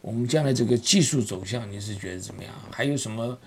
[0.00, 2.52] 我们将来这个技术走向，你是觉得怎么样？
[2.70, 3.38] 还有什么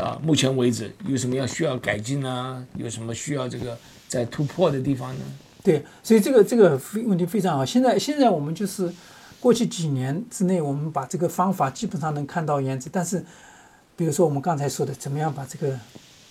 [0.00, 0.18] 啊？
[0.22, 2.64] 目前为止有什么要需要改进啊？
[2.76, 3.76] 有什么需要这个
[4.08, 5.24] 在突破的地方呢？
[5.62, 7.64] 对，所以这个这个非问题非常好。
[7.64, 8.90] 现在现在我们就是
[9.38, 13.24] 过去几年之内，我们把这个方法基本上能看到颜值，但是
[13.96, 15.78] 比如说我们刚才说的，怎么样把这个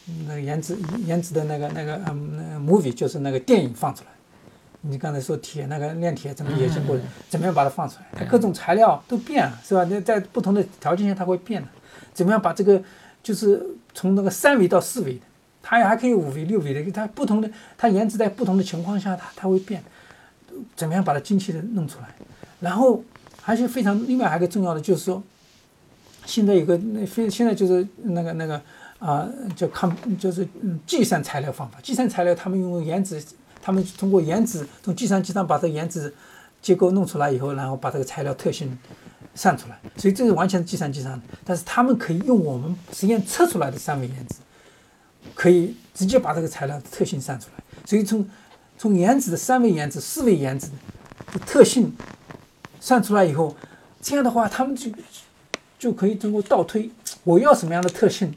[0.07, 4.09] 嗯那个颜值颜值的那个那个嗯那个 movie 就是那个电影放出来。
[4.81, 6.97] 你刚才说铁那个炼铁怎么也经过，
[7.29, 8.19] 怎么样把它放出来？
[8.19, 9.83] 它各种材料都变了，是吧？
[9.89, 11.67] 那在不同的条件下它会变的。
[12.13, 12.81] 怎么样把这个
[13.29, 13.63] 就是
[13.93, 15.21] 从那个三维到四维的，
[15.61, 19.83] 它也还可以五维、六维的，它不同的它颜值在不同的情况下它它会变，
[20.75, 22.07] 怎么样把它精细的弄出来？
[22.59, 23.03] 然后
[23.39, 25.21] 还是非常另外还一个重要的就是说，
[26.25, 28.59] 现在有个那非现在就是那个那个
[28.97, 33.23] 啊、叫抗就是嗯计算材料方法，计算材料他们用颜值，
[33.61, 36.11] 他们通过颜值从计算机上把这个颜值
[36.63, 38.75] 结构弄出来以后，然后把这个材料特性
[39.39, 44.35] 算出来，所以这是完全是计算机上的，但是他们可以用我们实验测出来的三维原子，
[45.33, 48.27] 可以直接把这个材料的特性算出来，所以从
[48.77, 50.69] 从原子的三维原子、四维原子
[51.31, 51.95] 的特性
[52.81, 53.55] 算出来以后，
[54.01, 54.91] 这样的话他们就
[55.79, 56.91] 就可以通过倒推
[57.23, 58.35] 我要什么样的特性，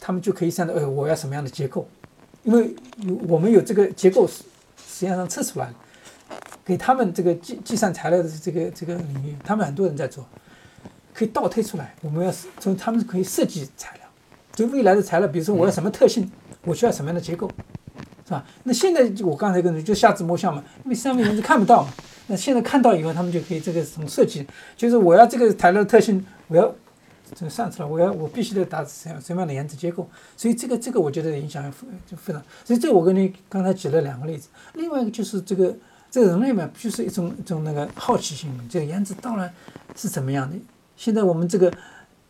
[0.00, 1.86] 他们就可以算到呃我要什么样的结构，
[2.44, 2.74] 因为
[3.28, 4.42] 我们有这个结构实
[4.88, 5.74] 实际上测出来了，
[6.64, 10.26] 给他们这个计计算材料的这个这个领域，他们很多人在做，
[11.14, 14.02] 可以倒推出来，我们要从他们可以设计材料，
[14.52, 16.30] 就未来的材料，比如说我要什么特性，
[16.64, 17.48] 我需要什么样的结构，
[18.24, 18.44] 是吧？
[18.64, 21.90] 那现在就我刚才跟你说就下字摸象嘛，因为三维人是看不到嘛。
[22.26, 24.44] 那现在看到以后，他们就可以这个从设计，
[24.76, 26.74] 就是我要这个材料特性，我要
[27.36, 31.62] 这个算出来，我要我必须得达什什么样的颜值结构，所以这个这个我觉得影响
[32.04, 32.42] 就非常。
[32.64, 35.72] 所以这我跟你刚才举了两个例子，另外一个就是这个
[36.16, 39.52] 这人类嘛，就是一种一种那个好奇心，这个颜值当然
[39.94, 40.56] 是怎么样的。
[40.96, 41.70] 现在我们这个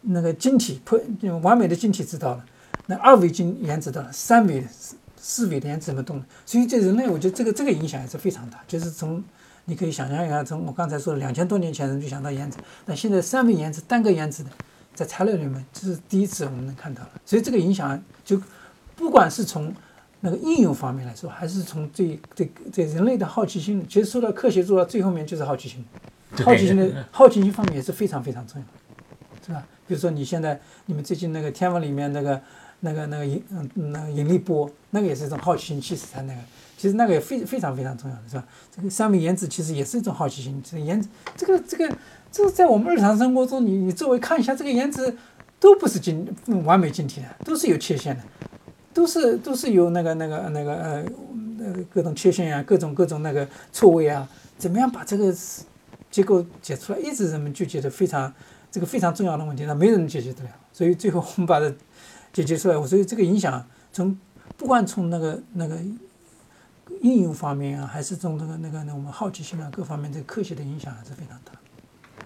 [0.00, 1.00] 那个晶体破
[1.40, 2.44] 完美的晶体知道了，
[2.86, 6.20] 那二维晶颜值到了，三维四四维的颜值怎么动？
[6.44, 9.22] 所以这人类我觉得这个这个影响也是非常大，就是从
[9.66, 14.50] 你可以想象一下，从我刚才说的两千多年前人就想到颜值，那现在三维颜值、单个颜值的，
[14.96, 18.42] 在材料里面这是第一次我们能看到了，所以这个影响就
[18.96, 19.72] 不管是从
[20.20, 25.84] 那个应用方面来说，还是从最这这人类的好奇心，其实说到科学做到最后面就是好奇心，
[26.44, 29.66] 好奇心的好奇心方面也是非常非常重要的，是吧？
[29.86, 32.40] 比如说你现在你们最近那个天文里面那个
[32.80, 36.40] 那个那个引嗯那个引力波，那个也是一种好奇心驱使它那个，
[36.76, 38.44] 其实那个也非非常非常重要的是吧？
[38.74, 41.96] 这个三维颜值其实也是一种好奇心，这个颜值这个这个
[42.32, 45.16] 这个在我们日常生活中，你你周围看一下这个颜值。
[45.58, 46.28] 都不是晶
[46.66, 48.22] 完美晶体的，都是有缺陷的，
[48.96, 51.04] 都是都是有那个那个那个呃
[51.60, 55.34] 呃各种缺陷呀，各种各种那个错位啊，怎么样把这个
[56.10, 56.98] 结构解出来？
[56.98, 58.32] 一直人们就觉得非常
[58.70, 60.50] 这个非常重要的问题，那没人解决得了。
[60.72, 61.70] 所以最后我们把它
[62.32, 62.86] 解决出来。
[62.86, 64.18] 所以这个影响从
[64.56, 65.76] 不管从那个那个
[67.02, 71.52] 应用方面啊，还是从那个那个那我们好奇心啊各方面，这个科学的影响还是非常大。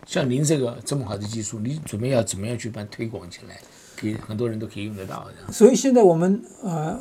[0.06, 3.58] 像您这个这么好的技术，你准备要怎么样去把它推广起来，
[4.00, 5.26] 给很多人都可以用得到？
[5.52, 6.98] 所以现在我们呃，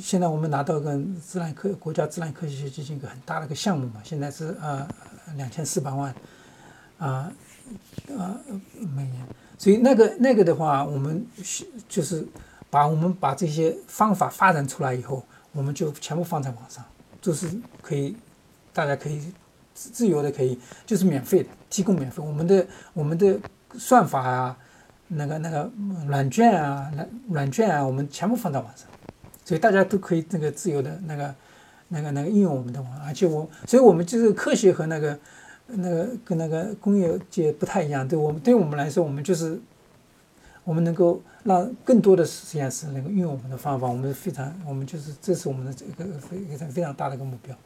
[0.00, 4.86] 现在我们拿到跟自然科国家自然科学基金一个很大的一个项目嘛，现在是呃
[5.36, 6.14] 两千四百万
[6.98, 7.32] 啊
[8.16, 8.38] 啊
[8.94, 9.26] 每年。
[9.58, 11.26] 所以那个那个的话，我们
[11.88, 12.26] 就是
[12.70, 16.84] 把我们把这些方法发展出来以后，我们就全部放在网上，
[17.20, 17.50] 就是
[17.82, 18.16] 可以
[18.72, 19.20] 大家可以。
[19.72, 22.22] 自由的可以，就是免费的，提供免费。
[22.22, 23.40] 我们的我们的
[23.78, 24.54] 算法啊，
[25.12, 25.70] 那个那个
[26.06, 28.86] 软件啊，软软件啊，我们全部放到网上，
[29.44, 31.34] 所以大家都可以那个自由的那个
[31.88, 32.90] 那个那个应用我们的网。
[33.04, 35.18] 而且我，所以我们就是科学和那个
[35.66, 38.06] 那个跟那个工业界不太一样。
[38.06, 39.60] 对我们对我们来说，我们就是
[40.64, 43.88] 我们能够让更多的实验室能够运用我们的方法。
[43.88, 47.56] 我们非常，我们就是这是我们的这个非常非常大的一个目标。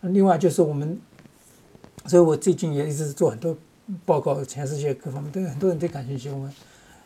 [0.00, 1.00] 另外就是我们。
[2.04, 3.56] 所以我最近也一直做很多
[4.04, 6.30] 报告，全世界各方面都很多人都感兴趣。
[6.30, 6.52] 我们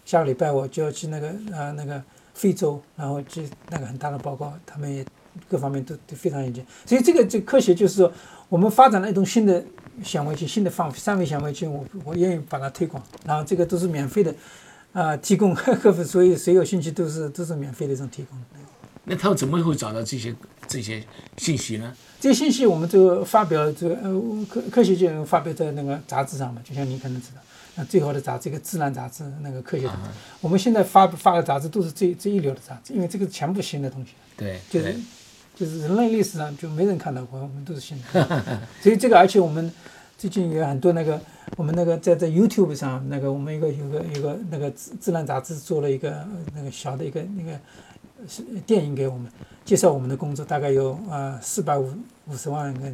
[0.05, 2.03] 下个礼拜我就要去那个啊那个
[2.35, 5.05] 非洲，然后去那个很大的报告，他们也
[5.49, 6.65] 各方面都都非常严谨。
[6.87, 8.13] 所以这个这科学就是说，
[8.49, 9.63] 我们发展了一种新的
[10.03, 14.35] 显微镜，新的方三维显微镜，我我愿意把它推广，然后这个都是免费的
[14.93, 18.39] 啊，提供客户， 所以谁有兴趣都是都是免费的这种提供。
[19.11, 20.33] 那他们怎么会找到这些
[20.69, 21.03] 这些
[21.37, 21.93] 信息呢？
[22.21, 27.41] 这些信息我们就发表这个呃科科学界发表在那个杂志上嘛，就像你可能知道，
[27.75, 30.11] 那最好的杂志，一个《自然》杂志，那个科学杂志。
[30.41, 34.13] 我们现在发发的杂志都是最最一流的杂志，因为这个全部新的东西。
[34.37, 34.97] 对，就是
[35.57, 38.43] 就是人类历史上就没人看到过，我们都是新的。
[38.81, 39.73] 所以这个，而且我们
[40.17, 41.21] 最近有很多那个
[41.57, 47.90] 我们那个在在 YouTube 上那个我们一个有个有个那个《自自然》杂志做了一个那个小的一个那个是
[48.29, 49.31] 是电影给我们。
[49.63, 51.95] 介绍我们的工作大概有啊四百五
[52.27, 52.91] 五十万个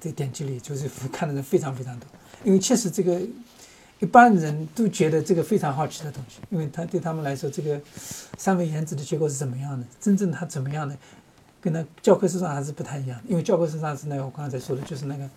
[0.00, 2.06] 的点击率，就是看的人非常非常多。
[2.44, 3.20] 因为确实这个
[3.98, 7.80] 一般人都觉得这个非常好奇的东西，因为他对他们来说，这个
[8.36, 9.84] 三维原子的结构是怎么样的？
[10.00, 10.96] 真正它怎么样的？
[11.60, 13.20] 跟那教科书上还是不太一样。
[13.26, 15.28] 因为教科书上是那个我刚才说的，就是那个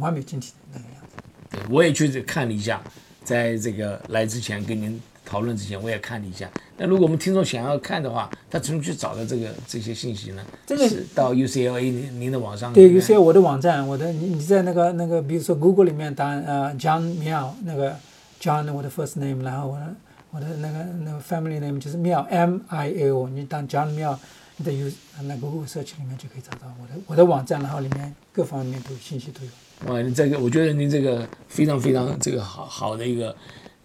[0.00, 1.22] 完美晶体的那个样子。
[1.50, 2.82] 对，我也去看了一下，
[3.22, 5.00] 在这个来之前跟您。
[5.26, 10.42] 讨论之前我也看了一下，那如果我们听众想要看的话，他怎么去找到这个这些信息呢？
[10.64, 12.72] 这个是到 UCLA 您您的网上。
[12.72, 17.96] 对，UCLA 我的网站，我的你你在那个那个，比如说 Google 里面打呃 John Miao 那个
[18.40, 19.94] John 我的 first name，然后我的
[20.30, 24.16] 我的那个那个 family name 就是 Miao M I A O，你打 John Miao，
[24.56, 29.92] 你的 U 那个 Google search 里面就可以找到我的我的网站，然后里面各方面都有信息都有。
[29.92, 33.34] 哇，这个我觉得您这个非常非常这个好好的一个。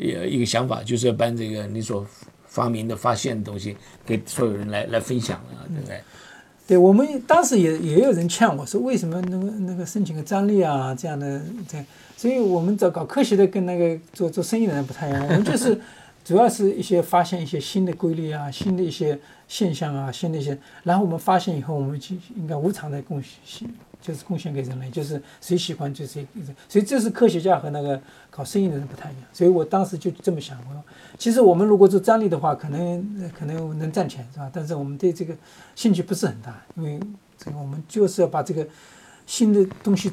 [0.02, 2.06] 一一个想法就是要把这个你所
[2.48, 6.02] 发明的、发现的东西给所有人来来分享啊，对不对？
[6.68, 11.84] 对我们当时也也有人劝我说，为什么那个那个申请个专利啊这样的这，
[12.16, 15.78] 所以我们找搞科学的跟那个做做生意的人不太一样，我们就是
[16.24, 23.68] 主要是一些发现一些新的规律啊、新的一些现象啊、新的一些，然后我们发现以后，我们就应该无偿的贡献。
[24.02, 26.26] 就是贡献给人类，就是谁喜欢就谁，
[26.68, 29.24] 所以这是科学家和那个搞生意的人不太一样。
[29.32, 30.84] 所以我当时就这么想，我说，
[31.18, 34.50] 其实我们如果做专利的话，可能可能能赚钱，是吧？
[34.52, 35.36] 但是我们对这个
[35.76, 37.00] 兴趣不是很大，因为
[37.38, 38.68] 这个我们就是要把这个
[39.26, 40.12] 新的东西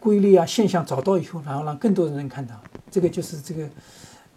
[0.00, 2.54] 规律啊现象找到以后，然后让更多的人看到，
[2.90, 3.68] 这个就是这个。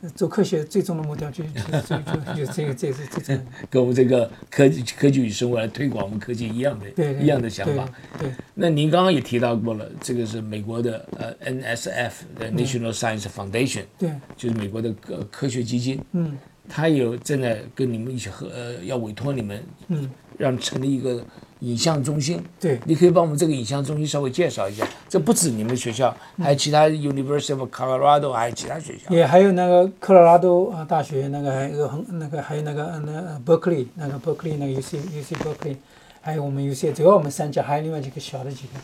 [0.10, 3.39] 做科学最终的目标就就就就这个这是这
[3.70, 7.88] 跟我们这个科技科技与生活来推广我们科技一样的，对一样的想法。
[8.20, 16.00] 对，那您刚刚也提到过了，这个是美国的呃 NSF 的 National Science Foundation，对，就是美国的科科学基金。
[16.12, 16.38] 嗯，
[16.68, 21.24] 他有正在跟你们一起合，呃，要委托你们，嗯，让成立一个
[21.65, 22.41] 影像中心。
[22.60, 24.88] 对你可以帮我们这个影像中心稍微介绍一下。
[25.10, 29.13] 这不止你们学校，还有其他 University of Colorado，还有其他学校。
[29.13, 35.78] 也还有那个科罗拉多啊大学，那个还有很那个还有那个呃那个 Berkeley 那个 Berkeley 那个 UC UC Berkeley，
[36.21, 38.80] 还有我们 UC，主要我们三家，还有另外几个小的几个。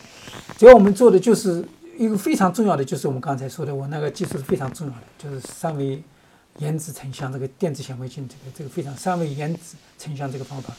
[0.57, 1.63] 主要我们做的就是
[1.97, 6.01] 一个非常重要的，就是我们刚才说的，我那个技术是非常重要的，就是三维
[6.59, 10.73] 原子成像这个电子显微镜这个这个非常三维原子成像这个方法。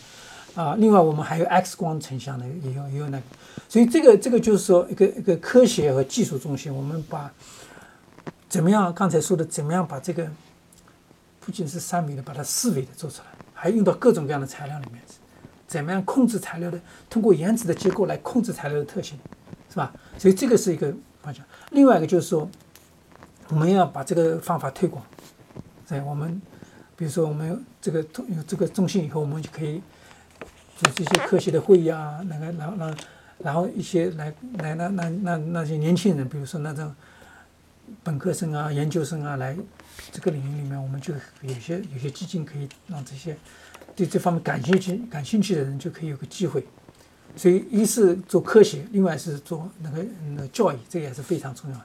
[0.55, 3.25] 啊，另外我们还有 X 光成像的，也有也有那个，
[3.71, 7.33] 所以这个这个就是说一个一个科学和技术中心，我们把
[8.51, 10.29] 怎么样刚才说的怎么样把这个
[11.41, 15.01] 不仅是三维的，把它四维的做出来，还用到各种各样的材料里面，
[15.67, 19.19] 怎么样控制材料的，通过原子的结构来控制材料的特性，
[19.71, 19.91] 是吧？
[20.19, 21.43] 所以这个是一个方向。
[21.71, 22.47] 另外一个就是说，
[23.49, 25.03] 我们要把这个方法推广，
[25.87, 26.43] 在我们
[26.95, 29.81] 比如说我们这个有这个中心以后，我们就可以。
[30.83, 32.97] 做这些科学的会议啊，那个，然后，然后，
[33.39, 36.93] 然后一些来来那那那那些年轻人，比如说那种
[38.03, 39.57] 本科生啊、研究生啊，来
[40.11, 43.37] 这个领域里面，我们就有些有些基金可以让这些
[43.95, 46.67] 对这方面感兴趣感兴趣的人就可以有个机会。
[47.37, 50.05] 所以，一是做科学，另外是做那个
[50.37, 51.85] 那教育，这也是非常重要的，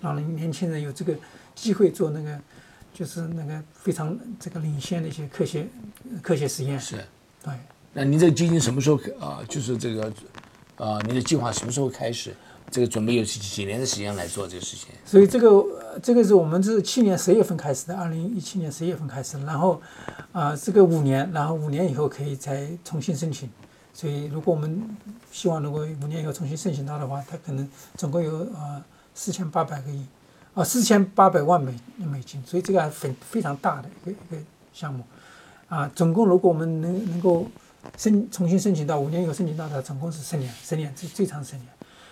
[0.00, 1.14] 让年轻人有这个
[1.54, 2.40] 机会做那个
[2.94, 5.66] 就是那个非常这个领先的一些科学
[6.22, 6.78] 科学实验。
[6.78, 7.04] 是，
[7.42, 7.52] 对。
[7.96, 9.40] 那您这基金什么时候啊？
[9.48, 10.12] 就是这个
[10.76, 12.36] 啊，您的计划什么时候开始？
[12.70, 14.88] 这个准备有几几年的时间来做这个事情？
[15.06, 15.64] 所以这个
[16.02, 19.80] 这个是我们是去年十月份开始的，二零一七年十月份开始，然后
[20.32, 23.48] 啊，这个五年，然后五年以后可以再重新申请。
[23.94, 24.78] 所以如果我们
[25.32, 30.04] 希望如果五年以后重新申请到的话，它可能总共有啊四千八百个亿
[30.52, 34.36] 啊四千八百万美美金，所以这个还非非常大的一个一个
[34.74, 35.02] 项目
[35.70, 35.90] 啊。
[35.94, 37.46] 总共如果我们能能够
[37.96, 41.66] 申重新申请到五年以后申请到的总共是十年，十年最最长十年，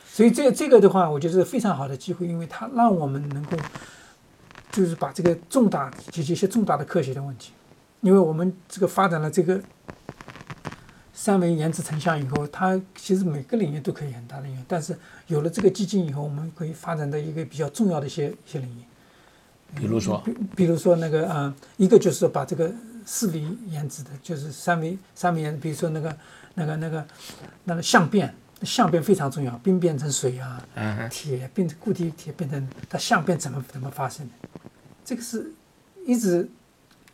[0.06, 3.56] 所以这这个的话，我觉得是非常好的机会，因为它让我们能够
[4.72, 7.52] 就是把这个重大解决一些重大的科学的问题，
[8.00, 9.60] 因为我们这个发展了这个
[11.12, 18.82] 三维原子成像以后，它其实每个领域都可以很大的应用，但是有了这个基金以后，我们可以发展到一个比较重要的一些一些领域，
[19.76, 22.72] 比如说，比比如说那个啊，一个就是把这个。
[23.04, 26.16] 四维原子的，就是三维三维比如说那个
[26.54, 27.06] 那个那个
[27.64, 30.62] 那个相变，相变非常重要，冰变成水啊，
[31.10, 34.32] 铁变成固体铁变成它相变怎么怎么发生的？
[35.04, 35.52] 这个是
[36.06, 36.48] 一直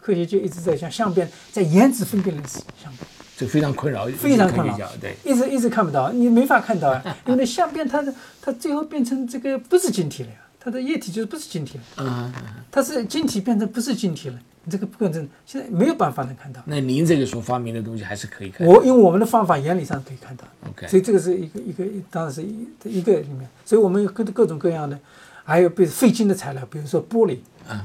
[0.00, 8.04] 科学界一直在讲相变在原子分辨的相变，这非常困扰，非常困扰，对，一直一直看不到，你没法看到啊，因为相变它
[8.40, 12.30] 它最后变成这个不是晶体了呀，它的液体就是不是晶体了啊，
[12.70, 14.38] 它是晶体变成不是晶体了。
[14.62, 16.60] 你这个不可能，现在没有办法能看到。
[16.66, 18.66] 那您这个所发明的东西还是可以看。
[18.66, 20.44] 我用我们的方法，原理上可以看到。
[20.68, 20.86] OK。
[20.86, 23.48] 所以这个是一个一个，当然是一一个里面。
[23.64, 25.00] 所以我们有各各种各样的，
[25.44, 27.38] 还有比如费金的材料，比如说玻璃。
[27.70, 27.80] 嗯。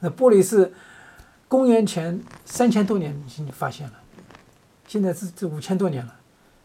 [0.00, 0.72] 那玻璃是
[1.46, 3.92] 公元前三千多年已经发现了，
[4.88, 6.14] 现在是这五千多年了，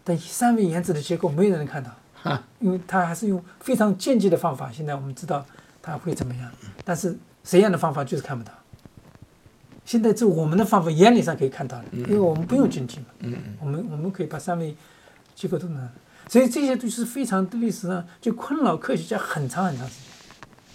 [0.06, 1.92] 但三维原子的结构没有人能看到。
[2.22, 2.44] 哈。
[2.60, 5.46] 因为他还是用非常间接的方法，现在我们知道
[5.82, 6.52] 他会怎么样，
[6.84, 8.52] 但是实验的方法就是看不到。
[9.86, 14.76] 现在这我们的方法原理上可以看到的，因为我们不用晶体嘛，我们我们可以把三维
[15.34, 15.90] 结构都能，
[16.28, 19.96] 所以这些都是非常历史上就困扰科学家很长很长时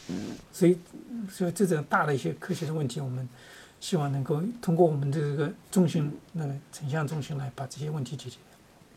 [0.08, 0.16] 间。
[0.52, 0.76] 所以
[1.30, 3.28] 所以这种大的一些科学的问题，我们
[3.78, 8.38] 希望能够通过我们的这个中心那个成像中心来把这些问题解决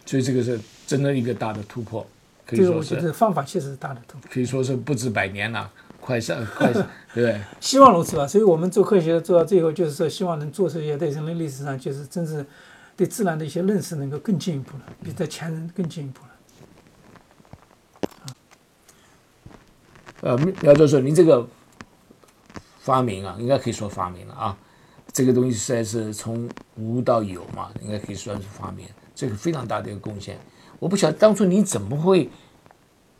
[0.05, 2.03] 所以这个是真的一个大的突破，
[2.47, 2.95] 可以说是。
[2.95, 5.69] 我觉得方法确实是大的突破，可以说是不止百年了。
[5.99, 8.25] 快上快上，对， 希望如此吧。
[8.25, 12.45] 所以我们做科学做到最后，就是说，希望能做出一些在人类历史上，就是真是
[12.95, 16.29] 对自然的一些认识能够更进一步了，比在前人更进一步了。
[20.21, 21.45] 呃，苗教授，您这个
[22.79, 24.57] 发明啊，应该可以说发明了啊。
[25.11, 30.39] 这个东西实在是从无到有嘛，应该可以算是发明，这个非常大的一个贡献。
[30.79, 32.29] 我不晓得当初你怎么会。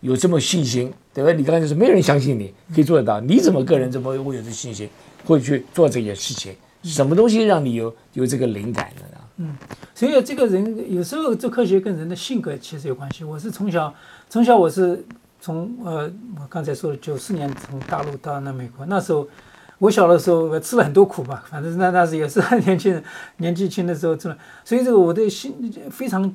[0.02, 1.32] 有这么信心，对吧？
[1.34, 4.88] 你刚才说没人相信你可以做得到，你怎么个人怎么会有这信心，
[5.26, 6.54] 会去做这件事情？
[6.84, 9.24] 什么东西让你有有这个灵感的呢？
[9.38, 9.56] 嗯，
[9.96, 13.24] 所以这个人有时候做科学跟人的性格其实有关系。
[13.24, 13.92] 我是从小
[14.29, 15.04] 从小我是
[15.42, 16.04] 从呃
[16.40, 19.27] 我刚才说的九四年从大陆到那美国，那时候
[19.79, 23.04] 我小的时候我吃了很多苦吧，反正那那是也是年轻人
[23.38, 26.31] 年纪轻的时候吃了，所以这个我的心非常。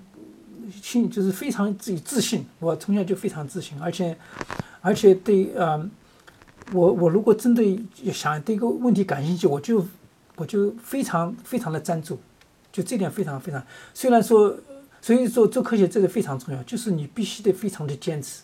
[0.71, 4.17] 信就是非常自己自信，我从小就非常自信，而且，
[4.81, 5.89] 而且对呃，
[6.73, 7.63] 我我如果真的
[8.13, 9.87] 想对一个问题感兴趣，我就
[10.37, 12.19] 我就非常非常的专注，
[12.73, 13.63] 就这点非常非常。
[13.93, 14.57] 虽然说
[15.01, 18.43] 所以说做科学这个非常重要，就是你必须得非常的坚持。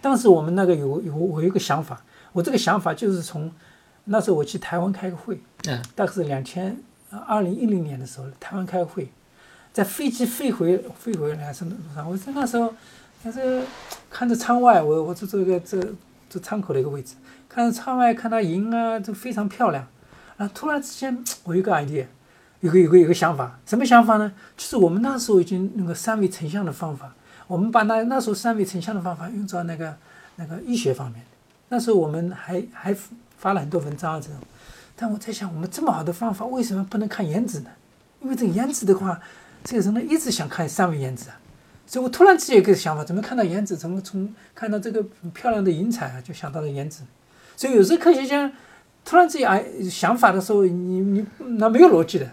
[0.00, 3.50] 当时我们那个有有我有一个想法，我这个想法就是从
[4.04, 6.76] 那时候我去台湾开个会，嗯，大概是两千
[7.26, 9.08] 二零一零年的时候，台湾开个会，
[9.78, 12.74] 在飞机飞回飞回来什么路上，我在那时候，
[13.22, 13.64] 那时候
[14.10, 15.80] 看着窗外，我我坐这个这
[16.28, 17.14] 这窗口的一个位置，
[17.48, 19.86] 看着窗外看到云啊，都非常漂亮，
[20.36, 22.06] 啊，突然之间我有个 idea，
[22.58, 24.32] 有个有个有个想法，什么想法呢？
[24.56, 27.14] 就是我们那时候已经那个三维成像的方法，
[27.46, 29.96] 我们把那那时候三维成像的方法用到那个
[30.34, 31.24] 那个医学方面，
[31.68, 32.92] 那时候我们还还
[33.36, 34.38] 发了很多文章啊这种，
[34.96, 37.70] 但我在想，我们这么好的方法，为什么不能看颜值呢？
[38.20, 39.20] 因为这个颜值的话，
[39.64, 41.38] 这个人呢一直想看三维颜值啊，
[41.86, 45.02] 所以我突然之间有个想法，怎么看到颜值，怎么从看到这个
[45.32, 47.02] 漂亮的云彩啊，就想到了颜值。
[47.56, 48.50] 所以有时候科学家
[49.04, 51.26] 突然之间哎想法的时候，你你
[51.58, 52.30] 那没有逻辑的，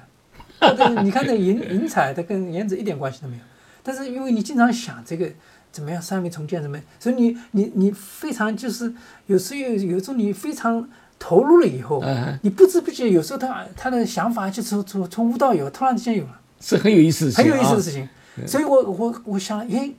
[0.59, 3.41] 对你看那云云彩，它跟颜值一点关系都没有。
[3.81, 5.29] 但是因为你经常想这个
[5.71, 8.93] 怎么样三维重建怎么，所以你你你非常就是
[9.27, 16.39] 有时候有有时候你非常投入了以后，嗯你不知不觉有时候他他的想法就从从从无到有，突然之间有了。
[16.65, 18.09] 是很有意思的事情、啊，很有意思的事情。
[18.47, 19.91] 所以我我我想，哎，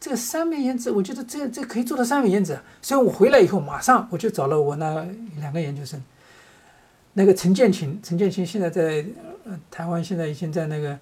[0.00, 2.58] 这个三维颜值，我觉得这这可以做到三维颜值。
[2.82, 5.06] 所以我回来以后，马上我就找了我那
[5.38, 6.02] 两个研究生，
[7.12, 9.06] 那个陈建琴，陈建琴现在在
[9.44, 10.98] 呃台湾，现在已经在那个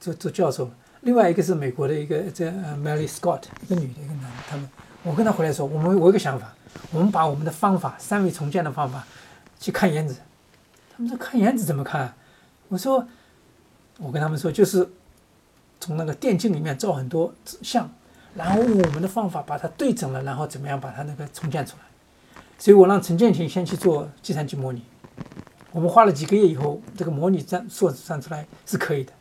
[0.00, 0.68] 做做教授。
[1.02, 4.36] 另外一个是美国的一个这呃 Mary Scott，一个女的，一个男的。
[4.50, 4.68] 他们，
[5.04, 6.52] 我跟他回来说，我们我有个想法，
[6.90, 9.06] 我们把我们的方法，三维重建的方法，
[9.60, 10.16] 去看颜值。
[10.94, 12.16] 他们说看颜值怎么看啊？
[12.66, 13.06] 我说。
[14.02, 14.88] 我跟他们说，就是
[15.78, 17.90] 从那个电镜里面照很多像，
[18.34, 21.82] 然后用我们的方法把它对准了，然后怎么样把它那个重建出来。
[22.58, 24.82] 所以我让陈建琴先去做计算机模拟，
[25.70, 29.12] 我们花了几个月以后，这个模拟算算算出来是可以的。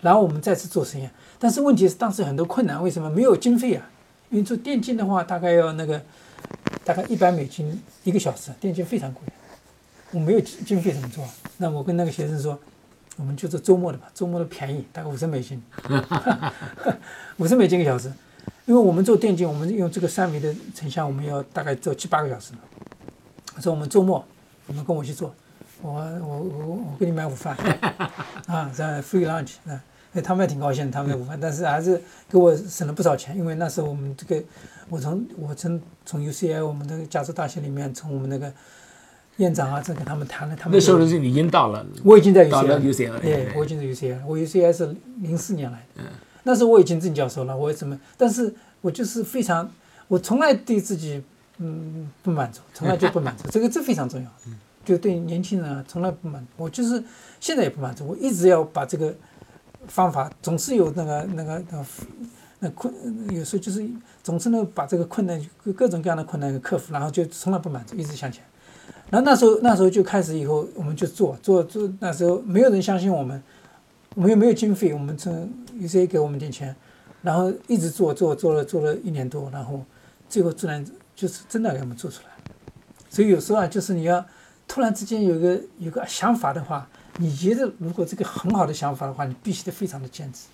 [0.00, 3.90] 然后我们再次做实验，但是问题是当时很多困难，为什么没有经费啊？
[4.30, 6.00] 因为做电竞的话，大概要那个
[6.84, 9.22] 大概一百美金一个小时，电竞非常贵，
[10.12, 11.24] 我没有经费怎么做？
[11.56, 12.56] 那我跟那个学生说。
[13.18, 15.60] 我们就是周末的吧，周末的便宜，大概五十美金，
[17.36, 18.10] 五十美金一个小时。
[18.64, 22.52] 因为我们做电竞，我们用这个三维的成像，我们要大概做七八个小时。
[23.60, 24.24] 说我们周末，
[24.66, 25.34] 你们跟我去做，
[25.82, 27.56] 我我我我给你买午饭
[28.46, 29.82] 啊，在 free lunch 啊，
[30.22, 34.40] 他们也挺高兴，他们的午饭，但是还是给我省了不少钱，因为那时候我们这个，
[34.88, 38.52] 我从我从从 UCL 我们的加州大学里面，从我们那个。
[39.38, 42.80] 院长啊，这跟他们谈了，他们那时候是你已经到了，我已经在 UCL，到了
[43.20, 46.04] 对，我已经在 UCL，我 UCL 是零四年来的，嗯。
[46.44, 47.98] 那时候我已经正教授了，我怎么？
[48.16, 49.70] 但是我就是非常，
[50.06, 51.22] 我从来对自己
[51.58, 54.30] 嗯不满足，从来就不满足，这个这非常重要，
[54.84, 57.02] 就对年轻人啊，从来不满，我就是
[57.38, 59.14] 现在也不满足，我一直要把这个
[59.86, 61.84] 方法，总是有那个那个那
[62.60, 62.92] 那困，
[63.30, 63.86] 有时候就是
[64.22, 65.40] 总是能把这个困难
[65.76, 68.42] 各种各样的困难给克服，然后就从来不满足，一直向前。
[69.10, 71.90] 然后那时候那时候就开始以后，我们就做做做。
[72.00, 73.42] 那时候没有人相信我们，
[74.14, 76.76] 我们又没有经费，我们从 U C A 给我们点钱，
[77.22, 79.82] 然后一直做做做了做了一年多，然后
[80.28, 80.84] 最后自然
[81.16, 82.30] 就是真的给我们做出来。
[83.08, 84.24] 所以有时候啊，就是你要
[84.66, 86.86] 突然之间有个有个想法的话，
[87.16, 90.48] 你觉得如果这个很好的想法的话，你必须得非常的坚持。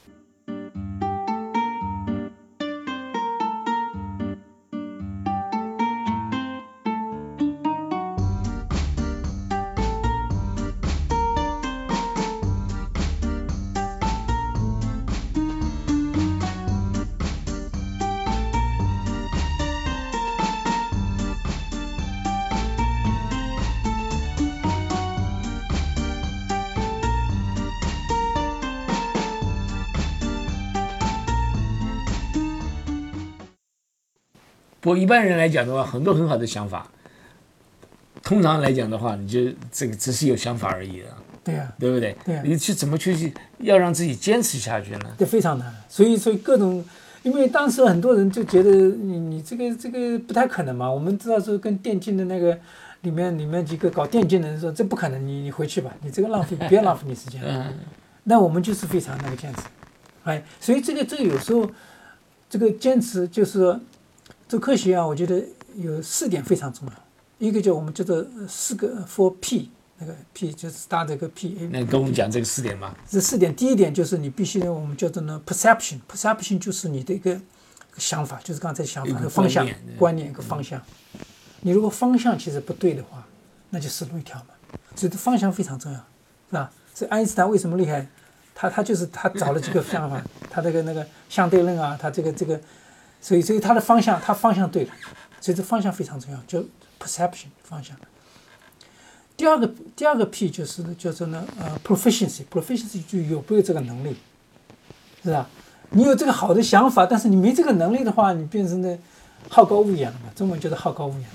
[34.84, 36.86] 不过一般人来讲的话，很多很好的想法，
[38.22, 42.14] 通常来讲的话，你就这个只是有想法而已啊，对呀、对不对？
[42.22, 45.10] 对啊你去怎么去要让自己坚持下去呢？
[45.16, 45.74] 这非常难。
[45.88, 46.84] 所以，所以各种，
[47.22, 50.90] 因为当时很多人就觉得你你这个这个不太可能嘛。
[50.90, 52.54] 我们知道说跟电竞的那个
[53.00, 57.40] 里面里面几个搞电竞的人说这不可能，你你回去吧，你这个浪费，不要浪费你时间。
[57.48, 57.72] 嗯，
[58.24, 59.62] 那我们就是非常那个坚持，
[60.24, 61.66] 哎，所以这个这个有时候
[62.50, 63.80] 这个坚持就是
[64.48, 65.42] 说做科学啊，我觉得
[65.76, 66.94] 有四点非常重要。
[67.38, 71.68] 一个叫我们叫做四个 Four P，那个 P 就是 start 这个 P。
[71.70, 72.94] 那你跟我们讲这个四点吗。
[73.08, 77.38] 这四点，第一点就是你必须我们叫做呢 perception，perception 就是你的一个
[77.96, 79.68] 想法，就是刚才想法的方向
[79.98, 80.80] 观念一个方向。
[81.60, 83.26] 你如果方向其实不对的话，
[83.70, 84.46] 那就死路一条嘛。
[84.94, 86.70] 所以这方向非常重要，是吧？
[86.94, 88.06] 所以爱因斯坦为什么厉害？
[88.54, 92.60] 他他就是他找了几个方法，他这个那个相对论啊，他这个这个，
[93.24, 94.90] 所以所以它的方向它方向对了，
[95.40, 96.62] 所以这方向非常重要，就
[97.00, 97.96] perception 方向。
[99.34, 104.14] 第二个第二个 P 就是叫做呢呃 proficiency，proficiency 就有没有这个能力，
[105.22, 105.48] 是吧？
[105.88, 108.98] 你有这个好的想法，但是你没这个能力的话，你变成的
[109.48, 110.30] 好高骛远了嘛？
[110.36, 111.26] 中文就是好高骛远。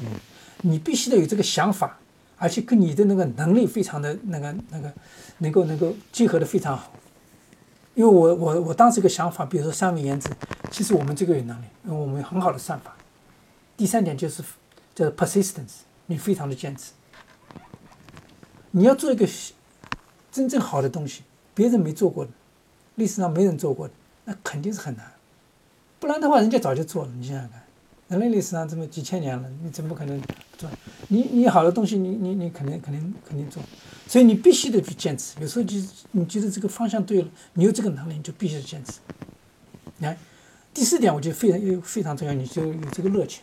[0.62, 1.98] 你必须得有这个想法，
[2.38, 4.94] 而且跟你的那个能力非常的那个那个，
[5.40, 6.94] 能够能够结合的非常好。
[8.00, 10.30] 因为我我我当时一个想法，比如说三维颜值，
[10.72, 12.96] 其实我们这个有能力，因为我们有很好的算法。
[13.76, 14.42] 第三点就是
[14.96, 16.94] 叫 persistence，你非常的坚持。
[18.72, 19.28] 你要做一个
[20.32, 21.24] 真正好的东西，
[21.54, 22.32] 别人没做过的，
[22.96, 23.94] 历史上没人做过的，
[24.24, 25.06] 那肯定是很难。
[26.00, 27.12] 不然的话，人家早就做了。
[27.18, 27.62] 你想想看，
[28.08, 30.22] 人类历史上这么几千年了，你怎么可能
[30.60, 30.70] 做？
[31.08, 33.64] 你你好的东西，你你你肯定肯定肯定做。
[34.08, 35.40] 所以你必须得去坚持。
[35.40, 35.78] 有时候就
[36.12, 38.94] 你觉得这个方向对了，你有这个能力，你就必须坚持。
[39.98, 40.18] 你看，
[40.74, 43.42] 第四点，我觉得非常又非常重要，你就有这个热情。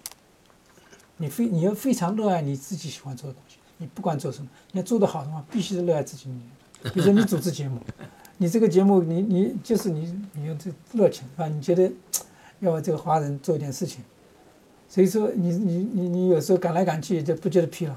[1.17, 3.57] 你非你要非常热爱你自己喜欢做的东西。
[3.79, 6.29] 你不管做什么，你要做得好的话，必须是热爱自己。
[6.83, 7.81] 比如说你主持节目，
[8.39, 11.49] 你这个节目，你你就是你你有这热情，是吧？
[11.49, 11.91] 你觉得
[12.61, 14.03] 要为这个华人做一点事情，
[14.89, 17.95] 所以说你你你你有时候赶来赶去就不觉得疲劳，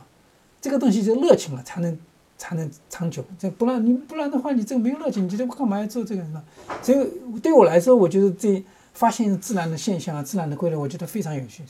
[0.62, 1.98] 这个东西就热情了，才能
[2.38, 3.24] 才能长久。
[3.38, 6.44] 这不然你不然的话，你这个没有热情，你觉得我干嘛要做这个呢？
[6.82, 8.64] 所以对我来说，我觉得这
[8.94, 11.64] 发现自然的现象啊，自然的规律，我觉得非常有趣。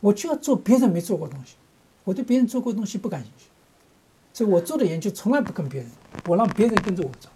[0.00, 1.56] 我就要做别人没做过东西，
[2.04, 3.46] 我对别人做过东西不感兴趣。
[4.32, 5.90] 所以我做的研究从来不跟别人，
[6.26, 7.30] 我让别人跟着我做。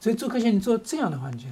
[0.00, 1.46] 所以做科学，你做这样的话，你就，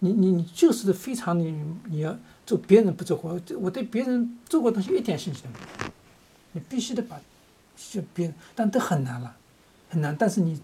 [0.00, 2.14] 你你你就是非常你你要
[2.46, 5.90] 做别人不做过，我对别人做过东西一点兴趣都没有。
[6.52, 7.18] 你必须得把，
[7.76, 9.36] 就别人，但都很难了，
[9.88, 10.14] 很难。
[10.16, 10.60] 但是你，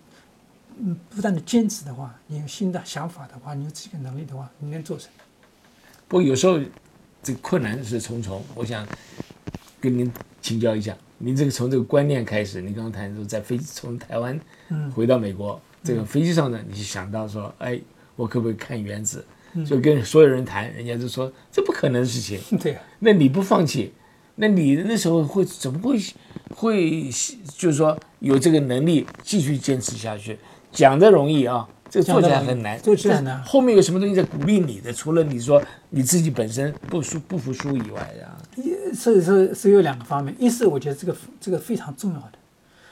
[0.78, 5.10] 嗯，不断的坚持的话，你有新的想法的话，你有这个能力的话，你能做成。
[6.06, 6.60] 不过有时候，
[7.22, 8.44] 这困难是重重。
[8.54, 8.86] 我想
[9.80, 10.96] 跟您请教一下。
[11.18, 14.40] 您这个从这个观念开始，您刚刚谈说在飞机从台湾
[14.94, 17.80] 回到美国，这个飞机上呢，你就想到说，哎，
[18.16, 19.24] 我可不可以看原子？
[19.66, 22.40] 就跟所有人谈，人家就说这不可能的事情。
[22.58, 22.78] 对。
[23.00, 23.92] 那你不放弃，
[24.36, 25.98] 那你那时候会怎么会
[26.54, 27.10] 会
[27.56, 30.38] 就是说有这个能力继续坚持下去？
[30.72, 32.78] 讲的容易啊，这个做起来很难。
[32.80, 33.42] 做起来难。
[33.42, 34.92] 后面有什么东西在鼓励你的？
[34.92, 38.38] 除了你说你自己本身不输不服输以外啊？
[38.94, 42.32] 所以说是有两个方面，一是我觉得这个这个非常重要的，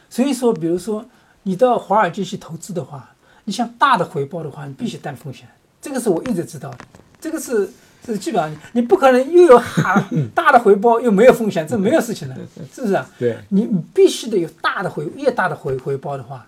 [0.08, 1.04] 所以说比如说
[1.42, 5.48] 你到华尔街去投资的话，你想大的回报的话，你必须担风险，
[5.80, 6.78] 这个是我一直知道的，
[7.20, 7.70] 这个是
[8.04, 12.36] 是基本上你不可能又有大大的回报又没有风险，这没有事情的，
[12.74, 13.08] 是不是啊？
[13.18, 16.46] 对，你你必须得有大的回越大的回回报的话，